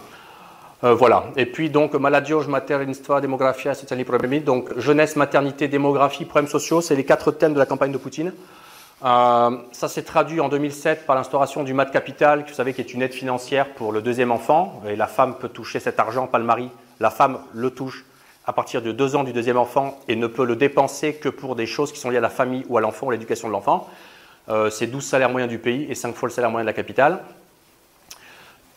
Euh, 0.85 0.95
voilà. 0.95 1.25
Et 1.37 1.47
puis 1.47 1.71
donc 1.71 1.95
maladioge, 1.95 2.49
materinstva, 2.49 3.21
démographia, 3.21 3.75
sociali 3.75 4.04
problemi. 4.04 4.40
Donc 4.40 4.78
jeunesse, 4.78 5.16
maternité, 5.16 5.68
démographie, 5.68 6.25
problèmes 6.25 6.50
sociaux, 6.50 6.80
c'est 6.80 6.97
les 6.97 7.04
quatre 7.04 7.33
thèmes 7.33 7.54
de 7.54 7.59
la 7.59 7.66
campagne 7.66 7.92
de 7.92 7.99
Poutine. 7.99 8.33
Euh, 9.04 9.50
ça 9.73 9.88
s'est 9.88 10.02
traduit 10.02 10.40
en 10.40 10.49
2007 10.49 11.06
par 11.06 11.16
l'instauration 11.16 11.64
du 11.64 11.75
mat 11.75 11.87
capital, 11.87 12.45
vous 12.49 12.54
savez, 12.54 12.73
qui 12.73 12.80
est 12.80 12.95
une 12.95 13.02
aide 13.02 13.12
financière 13.12 13.68
pour 13.75 13.92
le 13.92 14.02
deuxième 14.02 14.33
enfant. 14.33 14.83
Et 14.88 14.97
la 14.97 15.06
femme 15.06 15.37
peut 15.38 15.49
toucher 15.49 15.80
cet 15.80 15.99
argent, 15.99 16.26
pas 16.26 16.38
le 16.38 16.45
mari. 16.45 16.71
La 17.00 17.11
femme 17.11 17.38
le 17.52 17.71
touche 17.71 18.04
à 18.47 18.52
partir 18.52 18.80
de 18.80 18.92
deux 18.92 19.16
ans 19.16 19.25
du 19.25 19.33
deuxième 19.33 19.59
enfant 19.59 19.99
et 20.09 20.16
ne 20.16 20.26
peut 20.26 20.45
le 20.45 20.56
dépenser 20.56 21.14
que 21.14 21.28
pour 21.28 21.56
des 21.56 21.66
choses 21.66 21.92
qui 21.92 21.99
sont 21.99 22.11
liées 22.11 22.18
à 22.18 22.21
la 22.21 22.30
famille 22.30 22.64
ou 22.68 22.78
à 22.78 22.80
l'enfant 22.80 23.09
ou 23.09 23.11
l'éducation 23.11 23.49
de 23.49 23.52
l'enfant. 23.52 23.88
Euh, 24.49 24.71
c'est 24.71 24.87
12 24.87 25.04
salaires 25.04 25.30
moyens 25.30 25.50
du 25.50 25.59
pays 25.59 25.87
et 25.90 25.95
5 25.95 26.14
fois 26.14 26.28
le 26.28 26.33
salaire 26.33 26.50
moyen 26.50 26.64
de 26.64 26.68
la 26.68 26.73
capitale. 26.73 27.18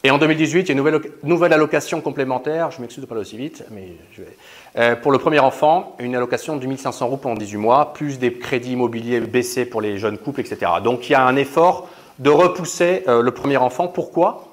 Et 0.04 0.12
en 0.12 0.18
2018, 0.18 0.62
il 0.62 0.68
y 0.68 0.72
a 0.72 0.82
une 0.82 1.02
nouvelle, 1.24 1.52
allocation 1.52 2.00
complémentaire, 2.00 2.72
je 2.72 2.80
m'excuse 2.80 3.04
de 3.04 3.08
parler 3.08 3.22
aussi 3.22 3.36
vite, 3.36 3.66
mais 3.70 3.90
je 4.14 4.22
vais, 4.22 4.38
euh, 4.78 4.96
pour 4.96 5.12
le 5.12 5.18
premier 5.18 5.40
enfant, 5.40 5.98
une 6.00 6.16
allocation 6.16 6.56
de 6.56 6.66
1500 6.66 7.06
euros 7.06 7.18
pendant 7.18 7.36
18 7.36 7.58
mois, 7.58 7.94
plus 7.94 8.18
des 8.18 8.32
crédits 8.32 8.72
immobiliers 8.72 9.20
baissés 9.20 9.66
pour 9.66 9.82
les 9.82 9.98
jeunes 9.98 10.18
couples, 10.18 10.40
etc. 10.40 10.72
Donc 10.82 11.10
il 11.10 11.14
y 11.14 11.16
a 11.16 11.26
un 11.26 11.36
effort 11.36 11.90
de 12.18 12.30
repousser 12.30 13.04
euh, 13.10 13.22
le 13.22 13.32
premier 13.32 13.58
enfant. 13.58 13.90
Pourquoi? 13.90 14.48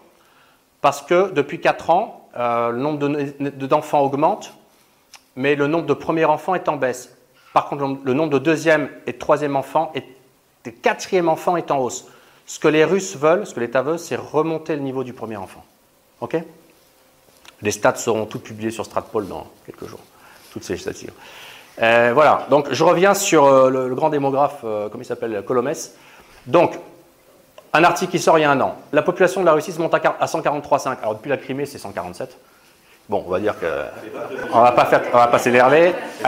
Parce 0.81 1.01
que 1.01 1.31
depuis 1.31 1.61
4 1.61 1.91
ans, 1.91 2.29
euh, 2.37 2.71
le 2.71 2.79
nombre 2.79 3.09
d'enfants 3.67 4.01
augmente, 4.01 4.53
mais 5.37 5.55
le 5.55 5.69
nombre 5.69 5.87
de 5.87 5.95
premiers 5.95 6.25
enfants 6.25 6.57
est 6.57 6.69
en 6.69 6.77
baisse. 6.77 7.17
Par 7.53 7.69
contre, 7.69 7.99
le 8.03 8.13
nombre 8.15 8.31
de 8.33 8.39
deuxième 8.39 8.89
et 9.07 9.13
troisième 9.13 9.55
enfants 9.55 9.93
et 9.95 10.03
de 10.65 10.71
quatrième 10.71 11.29
enfants 11.29 11.57
est 11.57 11.71
en 11.71 11.79
hausse. 11.79 12.09
Ce 12.47 12.61
que 12.61 12.69
les 12.69 12.85
Russes 12.85 13.17
veulent, 13.17 13.47
ce 13.47 13.55
que 13.55 13.61
l'État 13.61 13.83
veut, 13.83 13.99
c'est 13.99 14.17
remonter 14.17 14.77
le 14.77 14.83
niveau 14.83 15.03
du 15.03 15.13
premier 15.13 15.37
enfant. 15.37 15.65
OK? 16.21 16.37
Les 17.63 17.71
stats 17.73 17.97
seront 17.97 18.27
toutes 18.27 18.45
publiées 18.45 18.71
sur 18.71 18.85
Stratpol 18.85 19.27
dans 19.27 19.49
quelques 19.65 19.87
jours, 19.87 20.01
toutes 20.53 20.63
ces 20.63 20.77
statistiques. 20.77 21.11
Euh, 21.83 22.13
voilà, 22.15 22.47
donc 22.49 22.69
je 22.73 22.85
reviens 22.85 23.15
sur 23.15 23.45
euh, 23.45 23.71
le, 23.71 23.95
grand 23.95 24.09
démographe, 24.09 24.61
euh, 24.65 24.89
comment 24.89 25.03
il 25.03 25.07
s'appelle, 25.07 25.43
Colomès. 25.45 25.95
Donc, 26.47 26.79
un 27.73 27.85
article 27.85 28.13
qui 28.13 28.19
sort 28.19 28.39
il 28.39 28.43
y 28.43 28.45
a 28.45 28.51
un 28.51 28.61
an. 28.61 28.77
La 28.93 29.03
population 29.03 29.41
de 29.41 29.47
la 29.47 29.53
Russie 29.53 29.73
se 29.73 29.81
monte 29.81 29.93
à 29.93 29.99
143,5. 29.99 30.99
Alors 31.01 31.17
depuis 31.17 31.29
la 31.29 31.37
Crimée, 31.37 31.67
c'est 31.67 31.79
147. 31.79 32.39
Bon, 33.09 33.25
on 33.27 33.31
va 33.31 33.41
dire 33.41 33.59
que 33.59 33.67
on 34.53 34.61
va 34.63 34.73
pas 34.73 35.39
s'énerver. 35.39 35.93
Il 36.21 36.27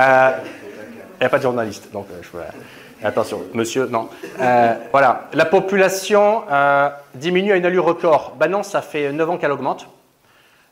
n'y 1.20 1.26
a 1.26 1.28
pas 1.30 1.38
de 1.38 1.42
journaliste, 1.42 1.90
donc 1.92 2.06
je, 2.20 2.28
attention, 3.02 3.42
monsieur, 3.54 3.86
non. 3.86 4.08
voilà, 4.90 5.28
la 5.32 5.44
population 5.44 6.42
diminue 7.14 7.52
à 7.52 7.56
une 7.56 7.66
allure 7.66 7.84
record. 7.84 8.34
Ben 8.38 8.48
non, 8.48 8.62
ça 8.62 8.82
fait 8.82 9.12
9 9.12 9.30
ans 9.30 9.36
qu'elle 9.36 9.52
augmente. 9.52 9.88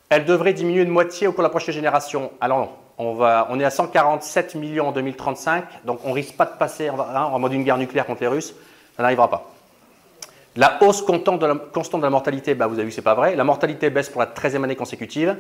Elle 0.09 0.25
devrait 0.25 0.53
diminuer 0.53 0.85
de 0.85 0.91
moitié 0.91 1.27
au 1.27 1.33
cours 1.33 1.43
de 1.43 1.47
la 1.47 1.51
prochaine 1.51 1.75
génération. 1.75 2.31
Alors 2.41 2.59
non, 2.59 2.69
on, 2.99 3.15
va, 3.15 3.49
on 3.51 3.59
est 3.59 3.65
à 3.65 3.71
147 3.71 4.55
millions 4.55 4.89
en 4.89 4.93
2035, 4.93 5.65
donc 5.85 6.01
on 6.05 6.13
risque 6.13 6.37
pas 6.37 6.47
de 6.47 6.57
passer 6.59 6.91
en, 6.91 6.99
hein, 7.01 7.25
en 7.25 7.39
mode 7.39 7.53
une 7.53 7.65
guerre 7.65 7.79
nucléaire 7.79 8.07
contre 8.07 8.23
les 8.23 8.29
Russes. 8.29 8.55
Ça 8.97 9.03
n'arrivera 9.03 9.29
pas. 9.29 9.51
La 10.57 10.83
hausse 10.83 11.03
constante 11.03 11.39
de 11.39 11.47
la, 12.03 12.11
mortalité, 12.11 12.55
bah, 12.55 12.67
vous 12.67 12.75
avez 12.75 12.85
vu, 12.85 12.91
c'est 12.91 13.03
pas 13.03 13.15
vrai. 13.15 13.37
La 13.37 13.45
mortalité 13.45 13.91
baisse 13.91 14.09
pour 14.09 14.23
la 14.23 14.27
13e 14.27 14.65
année 14.65 14.77
consécutive. 14.77 15.37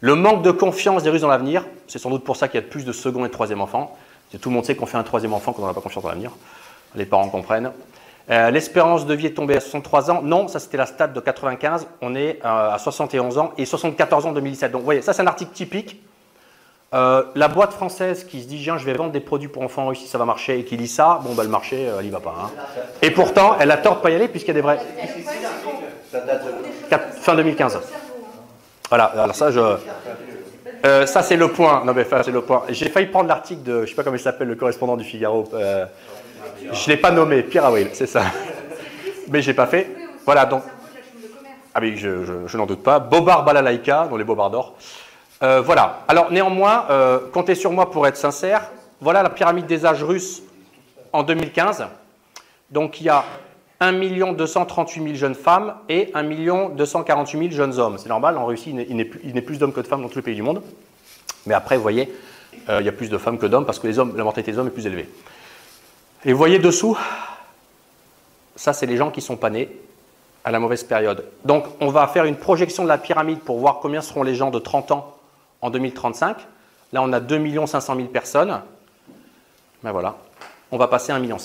Le 0.00 0.14
manque 0.14 0.42
de 0.42 0.50
confiance 0.50 1.02
des 1.02 1.08
Russes 1.08 1.22
dans 1.22 1.28
l'avenir, 1.28 1.64
c'est 1.86 1.98
sans 1.98 2.10
doute 2.10 2.22
pour 2.22 2.36
ça 2.36 2.48
qu'il 2.48 2.60
y 2.60 2.62
a 2.62 2.66
plus 2.66 2.84
de 2.84 2.92
second 2.92 3.24
et 3.24 3.28
de 3.28 3.32
troisième 3.32 3.62
enfants. 3.62 3.96
Tout 4.36 4.50
le 4.50 4.54
monde 4.54 4.64
sait 4.64 4.74
qu'on 4.74 4.86
fait 4.86 4.98
un 4.98 5.02
troisième 5.02 5.32
enfant 5.32 5.52
quand 5.52 5.62
on 5.62 5.66
n'a 5.66 5.74
pas 5.74 5.80
confiance 5.80 6.02
dans 6.02 6.10
l'avenir. 6.10 6.32
Les 6.94 7.06
parents 7.06 7.28
comprennent. 7.28 7.72
Euh, 8.30 8.50
l'espérance 8.50 9.06
de 9.06 9.14
vie 9.14 9.26
est 9.26 9.34
tombée 9.34 9.56
à 9.56 9.60
63 9.60 10.10
ans. 10.10 10.22
Non, 10.22 10.48
ça 10.48 10.58
c'était 10.58 10.76
la 10.76 10.86
stade 10.86 11.14
de 11.14 11.20
95. 11.20 11.86
On 12.02 12.14
est 12.14 12.40
euh, 12.44 12.72
à 12.72 12.78
71 12.78 13.38
ans 13.38 13.52
et 13.56 13.64
74 13.64 14.26
ans 14.26 14.30
en 14.30 14.32
2017. 14.32 14.70
Donc 14.70 14.80
vous 14.80 14.84
voyez, 14.84 15.00
ça 15.00 15.14
c'est 15.14 15.22
un 15.22 15.26
article 15.26 15.52
typique. 15.52 16.02
Euh, 16.94 17.22
la 17.34 17.48
boîte 17.48 17.72
française 17.72 18.24
qui 18.24 18.42
se 18.42 18.48
dit, 18.48 18.62
je 18.62 18.72
vais 18.72 18.94
vendre 18.94 19.12
des 19.12 19.20
produits 19.20 19.48
pour 19.48 19.62
enfants 19.62 19.84
en 19.84 19.88
Russie, 19.88 20.06
ça 20.06 20.16
va 20.16 20.24
marcher, 20.24 20.58
et 20.58 20.64
qui 20.64 20.76
lit 20.78 20.88
ça, 20.88 21.20
bon, 21.22 21.34
bah, 21.34 21.42
le 21.42 21.50
marché, 21.50 21.82
elle 21.82 22.06
y 22.06 22.08
va 22.08 22.20
pas. 22.20 22.34
Hein. 22.44 22.50
Et 23.02 23.10
pourtant, 23.10 23.56
elle 23.60 23.70
a 23.70 23.76
tort 23.76 23.96
de 23.96 24.00
pas 24.00 24.10
y 24.10 24.14
aller 24.14 24.28
puisqu'il 24.28 24.48
y 24.48 24.50
a 24.52 24.54
des 24.54 24.60
vrais. 24.62 24.80
Fin 27.20 27.34
2015. 27.34 27.78
Voilà, 28.88 29.04
alors 29.04 29.34
ça, 29.34 29.50
je. 29.50 29.60
Ça, 30.82 31.22
c'est 31.22 31.36
le 31.36 31.48
point. 31.48 31.84
Non, 31.84 31.92
mais 31.94 32.06
c'est 32.22 32.30
le 32.30 32.42
point. 32.42 32.64
J'ai 32.68 32.88
failli 32.88 33.06
prendre 33.06 33.28
l'article 33.28 33.62
de, 33.62 33.84
je 33.84 33.90
sais 33.90 33.94
pas 33.94 34.04
comment 34.04 34.16
il 34.16 34.20
s'appelle, 34.20 34.48
le 34.48 34.54
correspondant 34.54 34.96
du 34.96 35.04
Figaro. 35.04 35.48
Je 35.52 36.84
ne 36.84 36.88
l'ai 36.88 36.96
pas 36.96 37.10
nommé, 37.10 37.42
Pierre 37.42 37.70
c'est 37.92 38.06
ça. 38.06 38.22
Mais 39.28 39.42
je 39.42 39.48
n'ai 39.48 39.54
pas 39.54 39.66
fait. 39.66 39.90
Voilà, 40.24 40.46
donc. 40.46 40.62
Ah 41.74 41.80
oui, 41.80 41.96
je, 41.96 42.56
n'en 42.56 42.66
doute 42.66 42.82
pas. 42.82 42.98
Bobard 42.98 43.44
Balalaïka, 43.44 44.08
dont 44.08 44.16
les 44.16 44.24
bobards 44.24 44.50
d'or. 44.50 44.74
Euh, 45.42 45.60
voilà. 45.60 46.00
Alors, 46.08 46.32
néanmoins, 46.32 46.86
euh, 46.90 47.20
comptez 47.32 47.54
sur 47.54 47.70
moi 47.70 47.90
pour 47.90 48.06
être 48.06 48.16
sincère. 48.16 48.70
Voilà 49.00 49.22
la 49.22 49.30
pyramide 49.30 49.66
des 49.66 49.86
âges 49.86 50.02
russes 50.02 50.42
en 51.12 51.22
2015. 51.22 51.86
Donc, 52.70 53.00
il 53.00 53.04
y 53.04 53.08
a 53.08 53.24
1 53.80 53.92
238 54.32 55.02
000 55.02 55.14
jeunes 55.14 55.34
femmes 55.34 55.74
et 55.88 56.10
1 56.14 56.70
248 56.70 57.38
000 57.38 57.50
jeunes 57.52 57.78
hommes. 57.78 57.96
C'est 57.98 58.08
normal, 58.08 58.36
en 58.36 58.46
Russie, 58.46 58.74
il 58.88 58.96
n'est 58.96 59.04
plus, 59.04 59.42
plus 59.42 59.58
d'hommes 59.58 59.72
que 59.72 59.80
de 59.80 59.86
femmes 59.86 60.02
dans 60.02 60.08
tous 60.08 60.16
les 60.16 60.22
pays 60.22 60.34
du 60.34 60.42
monde. 60.42 60.62
Mais 61.46 61.54
après, 61.54 61.76
vous 61.76 61.82
voyez, 61.82 62.12
euh, 62.68 62.80
il 62.80 62.86
y 62.86 62.88
a 62.88 62.92
plus 62.92 63.08
de 63.08 63.18
femmes 63.18 63.38
que 63.38 63.46
d'hommes 63.46 63.66
parce 63.66 63.78
que 63.78 63.86
les 63.86 63.98
hommes, 63.98 64.16
la 64.16 64.24
mortalité 64.24 64.52
des 64.52 64.58
hommes 64.58 64.66
est 64.66 64.72
plus 64.72 64.86
élevée. 64.86 65.08
Et 66.24 66.32
vous 66.32 66.38
voyez 66.38 66.58
dessous, 66.58 66.98
ça 68.56 68.72
c'est 68.72 68.86
les 68.86 68.96
gens 68.96 69.10
qui 69.10 69.20
sont 69.20 69.36
pas 69.36 69.50
nés 69.50 69.68
à 70.44 70.50
la 70.50 70.58
mauvaise 70.58 70.82
période. 70.82 71.24
Donc 71.44 71.64
on 71.80 71.88
va 71.88 72.06
faire 72.08 72.24
une 72.24 72.36
projection 72.36 72.82
de 72.82 72.88
la 72.88 72.98
pyramide 72.98 73.38
pour 73.40 73.58
voir 73.58 73.78
combien 73.80 74.00
seront 74.02 74.24
les 74.24 74.34
gens 74.34 74.50
de 74.50 74.58
30 74.58 74.90
ans 74.90 75.16
en 75.60 75.70
2035. 75.70 76.36
Là 76.92 77.02
on 77.02 77.12
a 77.12 77.20
2 77.20 77.66
500 77.66 77.94
000 77.94 78.08
personnes. 78.08 78.60
Ben 79.84 79.92
voilà, 79.92 80.16
on 80.72 80.78
va 80.78 80.88
passer 80.88 81.12
à 81.12 81.18
1,5 81.18 81.20
million. 81.20 81.36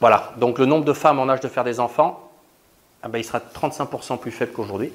Voilà, 0.00 0.32
donc 0.36 0.58
le 0.58 0.66
nombre 0.66 0.84
de 0.84 0.92
femmes 0.92 1.18
en 1.18 1.28
âge 1.28 1.40
de 1.40 1.48
faire 1.48 1.64
des 1.64 1.80
enfants, 1.80 2.30
eh 3.04 3.08
ben, 3.08 3.18
il 3.18 3.24
sera 3.24 3.40
35% 3.40 4.18
plus 4.18 4.30
faible 4.30 4.52
qu'aujourd'hui. 4.52 4.92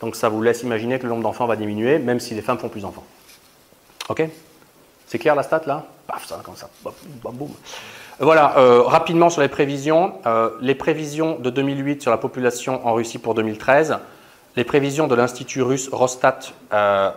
Donc 0.00 0.16
ça 0.16 0.28
vous 0.28 0.42
laisse 0.42 0.62
imaginer 0.62 0.98
que 0.98 1.04
le 1.04 1.10
nombre 1.10 1.22
d'enfants 1.22 1.46
va 1.46 1.56
diminuer, 1.56 1.98
même 1.98 2.20
si 2.20 2.34
les 2.34 2.42
femmes 2.42 2.58
font 2.58 2.68
plus 2.68 2.82
d'enfants. 2.82 3.04
Ok? 4.08 4.22
C'est 5.06 5.18
clair 5.18 5.34
la 5.34 5.42
stat 5.42 5.62
là? 5.66 5.84
Paf, 6.06 6.26
ça 6.26 6.40
comme 6.44 6.56
ça. 6.56 6.68
Voilà, 8.20 8.58
euh, 8.58 8.82
rapidement 8.82 9.30
sur 9.30 9.42
les 9.42 9.48
prévisions. 9.48 10.14
Euh, 10.26 10.50
les 10.60 10.74
prévisions 10.74 11.38
de 11.38 11.50
2008 11.50 12.02
sur 12.02 12.10
la 12.10 12.18
population 12.18 12.86
en 12.86 12.94
Russie 12.94 13.18
pour 13.18 13.34
2013. 13.34 13.98
Les 14.56 14.64
prévisions 14.64 15.06
de 15.08 15.14
l'Institut 15.14 15.62
russe 15.62 15.88
Rostat 15.90 16.38
euh, 16.72 17.10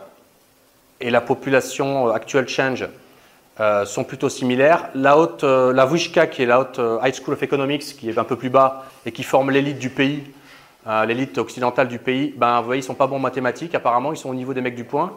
et 1.00 1.10
la 1.10 1.22
population 1.22 2.08
actuelle 2.08 2.48
Change 2.48 2.88
sont 3.86 4.04
plutôt 4.04 4.30
similaires. 4.30 4.90
La 4.94 5.18
haute, 5.18 5.44
la 5.44 5.86
Vyshka, 5.86 6.28
qui 6.28 6.44
est 6.44 6.46
la 6.46 6.60
haute 6.60 6.80
High 7.04 7.16
School 7.16 7.34
of 7.34 7.42
Economics, 7.42 7.98
qui 7.98 8.10
est 8.10 8.18
un 8.18 8.24
peu 8.24 8.36
plus 8.36 8.50
bas 8.50 8.86
et 9.06 9.12
qui 9.12 9.24
forme 9.24 9.50
l'élite 9.50 9.80
du 9.80 9.90
pays, 9.90 10.24
l'élite 11.08 11.38
occidentale 11.38 11.88
du 11.88 11.98
pays, 11.98 12.34
ben, 12.38 12.60
vous 12.60 12.66
voyez, 12.68 12.82
ils 12.82 12.86
sont 12.86 12.94
pas 12.94 13.08
bons 13.08 13.16
en 13.16 13.20
mathématiques, 13.20 13.74
apparemment, 13.74 14.14
ils 14.14 14.18
sont 14.18 14.30
au 14.30 14.36
niveau 14.36 14.54
des 14.54 14.62
mecs 14.62 14.76
du 14.76 14.84
point. 14.84 15.12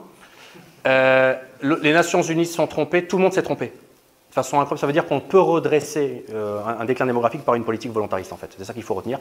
Euh, 0.87 1.35
les 1.63 1.93
Nations 1.93 2.23
Unies 2.23 2.47
se 2.47 2.55
sont 2.55 2.67
trompées, 2.67 3.07
tout 3.07 3.17
le 3.17 3.23
monde 3.23 3.33
s'est 3.33 3.43
trompé. 3.43 3.67
De 3.67 4.35
façon 4.35 4.61
incroyable, 4.61 4.79
ça 4.79 4.87
veut 4.87 4.93
dire 4.93 5.07
qu'on 5.07 5.21
peut 5.21 5.41
redresser 5.41 6.25
euh, 6.33 6.61
un, 6.65 6.85
déclin 6.85 7.07
démographique 7.07 7.45
par 7.45 7.55
une 7.55 7.65
politique 7.65 7.93
volontariste, 7.93 8.33
en 8.33 8.37
fait. 8.37 8.55
C'est 8.57 8.65
ça 8.65 8.73
qu'il 8.73 8.83
faut 8.83 8.95
retenir. 8.95 9.19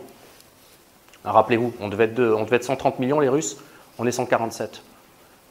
Rappelez-vous, 1.25 1.73
on, 1.79 1.89
devait 1.89 2.09
on 2.17 2.45
devait 2.45 2.57
être 2.57 2.63
130 2.63 2.99
millions, 2.99 3.19
les 3.19 3.27
Russes, 3.27 3.57
on 3.97 4.07
est 4.07 4.11
147. 4.11 4.81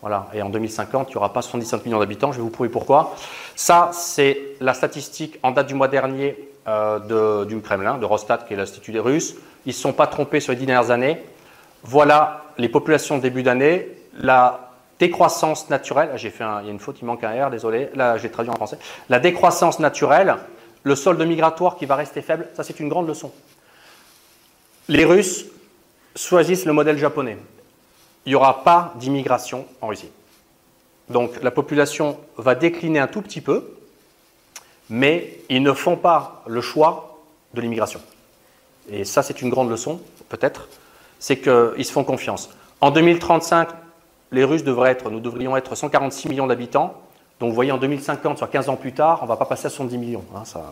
Voilà. 0.00 0.28
Et 0.32 0.42
en 0.42 0.48
2050, 0.48 1.08
il 1.08 1.12
n'y 1.12 1.16
aura 1.16 1.32
pas 1.32 1.42
75 1.42 1.84
millions 1.84 1.98
d'habitants, 1.98 2.32
je 2.32 2.36
vais 2.36 2.42
vous 2.42 2.50
prouver 2.50 2.68
pourquoi. 2.68 3.14
Ça, 3.56 3.90
c'est 3.92 4.38
la 4.60 4.74
statistique 4.74 5.38
en 5.42 5.50
date 5.50 5.66
du 5.66 5.74
mois 5.74 5.88
dernier 5.88 6.36
euh, 6.68 7.44
du 7.44 7.60
Kremlin, 7.60 7.98
de 7.98 8.04
Rostat, 8.04 8.38
qui 8.46 8.54
est 8.54 8.56
l'Institut 8.56 8.92
des 8.92 9.00
Russes. 9.00 9.34
Ils 9.66 9.70
ne 9.70 9.72
se 9.72 9.80
sont 9.80 9.92
pas 9.92 10.06
trompés 10.06 10.40
sur 10.40 10.52
les 10.52 10.58
dix 10.58 10.66
dernières 10.66 10.90
années. 10.90 11.22
Voilà 11.82 12.44
les 12.58 12.68
populations 12.68 13.18
début 13.18 13.42
d'année. 13.42 13.88
La 14.14 14.68
décroissance 14.98 15.70
naturelle, 15.70 16.10
j'ai 16.16 16.30
fait 16.30 16.44
il 16.62 16.68
y 16.68 16.70
une 16.70 16.80
faute, 16.80 16.98
il 17.00 17.04
manque 17.04 17.24
un 17.24 17.46
R, 17.46 17.50
désolé, 17.50 17.88
là 17.94 18.18
j'ai 18.18 18.30
traduit 18.30 18.50
en 18.50 18.56
français. 18.56 18.78
La 19.08 19.20
décroissance 19.20 19.78
naturelle, 19.78 20.36
le 20.82 20.94
solde 20.96 21.22
migratoire 21.22 21.76
qui 21.76 21.86
va 21.86 21.96
rester 21.96 22.20
faible, 22.20 22.48
ça 22.54 22.64
c'est 22.64 22.80
une 22.80 22.88
grande 22.88 23.06
leçon. 23.06 23.32
Les 24.88 25.04
Russes 25.04 25.44
choisissent 26.16 26.64
le 26.64 26.72
modèle 26.72 26.98
japonais. 26.98 27.38
Il 28.28 28.32
n'y 28.32 28.34
aura 28.34 28.62
pas 28.62 28.92
d'immigration 28.96 29.64
en 29.80 29.86
Russie. 29.86 30.10
Donc 31.08 31.42
la 31.42 31.50
population 31.50 32.18
va 32.36 32.54
décliner 32.54 32.98
un 32.98 33.06
tout 33.06 33.22
petit 33.22 33.40
peu, 33.40 33.74
mais 34.90 35.38
ils 35.48 35.62
ne 35.62 35.72
font 35.72 35.96
pas 35.96 36.42
le 36.46 36.60
choix 36.60 37.20
de 37.54 37.62
l'immigration. 37.62 38.02
Et 38.90 39.06
ça 39.06 39.22
c'est 39.22 39.40
une 39.40 39.48
grande 39.48 39.70
leçon, 39.70 40.02
peut-être, 40.28 40.68
c'est 41.18 41.38
qu'ils 41.38 41.86
se 41.86 41.90
font 41.90 42.04
confiance. 42.04 42.50
En 42.82 42.90
2035, 42.90 43.70
les 44.32 44.44
Russes 44.44 44.62
devraient 44.62 44.90
être, 44.90 45.08
nous 45.08 45.20
devrions 45.20 45.56
être 45.56 45.74
146 45.74 46.28
millions 46.28 46.46
d'habitants. 46.46 47.00
Donc 47.40 47.48
vous 47.48 47.54
voyez, 47.54 47.72
en 47.72 47.78
2050, 47.78 48.36
soit 48.36 48.48
15 48.48 48.68
ans 48.68 48.76
plus 48.76 48.92
tard, 48.92 49.20
on 49.22 49.24
ne 49.24 49.28
va 49.28 49.36
pas 49.36 49.46
passer 49.46 49.68
à 49.68 49.70
70 49.70 49.96
millions. 49.96 50.24
Hein, 50.36 50.44
ça, 50.44 50.70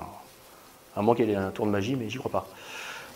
à 0.95 1.01
moins 1.01 1.14
qu'il 1.14 1.31
y 1.31 1.33
ait 1.33 1.37
un 1.37 1.53
tour 1.53 1.64
de 1.64 1.71
magie, 1.71 1.97
mais 1.97 2.11
j'y 2.11 2.19
crois 2.19 2.31
pas. 2.31 2.47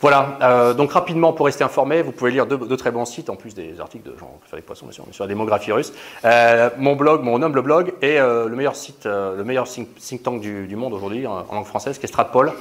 Voilà, 0.00 0.38
euh, 0.42 0.74
donc 0.74 0.92
rapidement 0.92 1.32
pour 1.32 1.46
rester 1.46 1.62
informé, 1.62 2.02
vous 2.02 2.12
pouvez 2.12 2.30
lire 2.30 2.46
deux, 2.46 2.76
très 2.76 2.90
bons 2.90 3.04
sites, 3.04 3.28
en 3.28 3.36
plus 3.36 3.54
des 3.54 3.80
articles 3.80 4.08
de 4.08 4.16
Jean 4.18 4.38
Frédéric 4.46 4.66
Poisson, 4.66 4.86
bien 4.86 4.92
sûr, 4.92 5.04
sur 5.10 5.24
la 5.24 5.28
démographie 5.28 5.72
russe. 5.72 5.92
Euh, 6.24 6.70
mon 6.78 6.96
blog, 6.96 7.22
mon 7.22 7.42
humble 7.42 7.60
blog, 7.60 7.92
est 8.00 8.18
euh, 8.18 8.48
le 8.48 8.56
meilleur 8.56 8.76
site, 8.76 9.04
le 9.04 9.42
meilleur 9.44 9.66
think, 9.68 10.22
tank 10.22 10.40
du, 10.40 10.74
monde 10.76 10.94
aujourd'hui 10.94 11.26
en, 11.26 11.44
langue 11.52 11.66
française, 11.66 11.98
qui 11.98 12.04
est 12.04 12.08
Stratpol, 12.08 12.52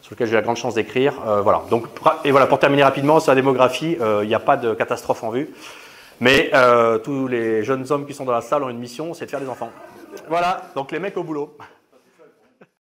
sur 0.00 0.12
lequel 0.14 0.28
j'ai 0.28 0.34
la 0.34 0.42
grande 0.42 0.56
chance 0.56 0.74
d'écrire. 0.74 1.14
voilà, 1.42 1.62
donc, 1.70 1.84
et 2.24 2.30
voilà, 2.30 2.46
pour 2.46 2.58
terminer 2.58 2.84
rapidement 2.84 3.20
sur 3.20 3.32
la 3.32 3.36
démographie, 3.36 3.98
il 4.22 4.28
n'y 4.28 4.34
a 4.34 4.40
pas 4.40 4.56
de 4.56 4.72
catastrophe 4.72 5.22
en 5.22 5.30
vue. 5.30 5.50
Mais 6.20 6.50
euh, 6.52 6.98
tous 6.98 7.28
les 7.28 7.62
jeunes 7.62 7.90
hommes 7.90 8.06
qui 8.06 8.14
sont 8.14 8.24
dans 8.24 8.32
la 8.32 8.40
salle 8.40 8.64
ont 8.64 8.70
une 8.70 8.78
mission, 8.78 9.14
c'est 9.14 9.26
de 9.26 9.30
faire 9.30 9.40
des 9.40 9.48
enfants. 9.48 9.70
Voilà, 10.28 10.62
donc 10.74 10.90
les 10.90 10.98
mecs 10.98 11.16
au 11.16 11.22
boulot. 11.22 11.56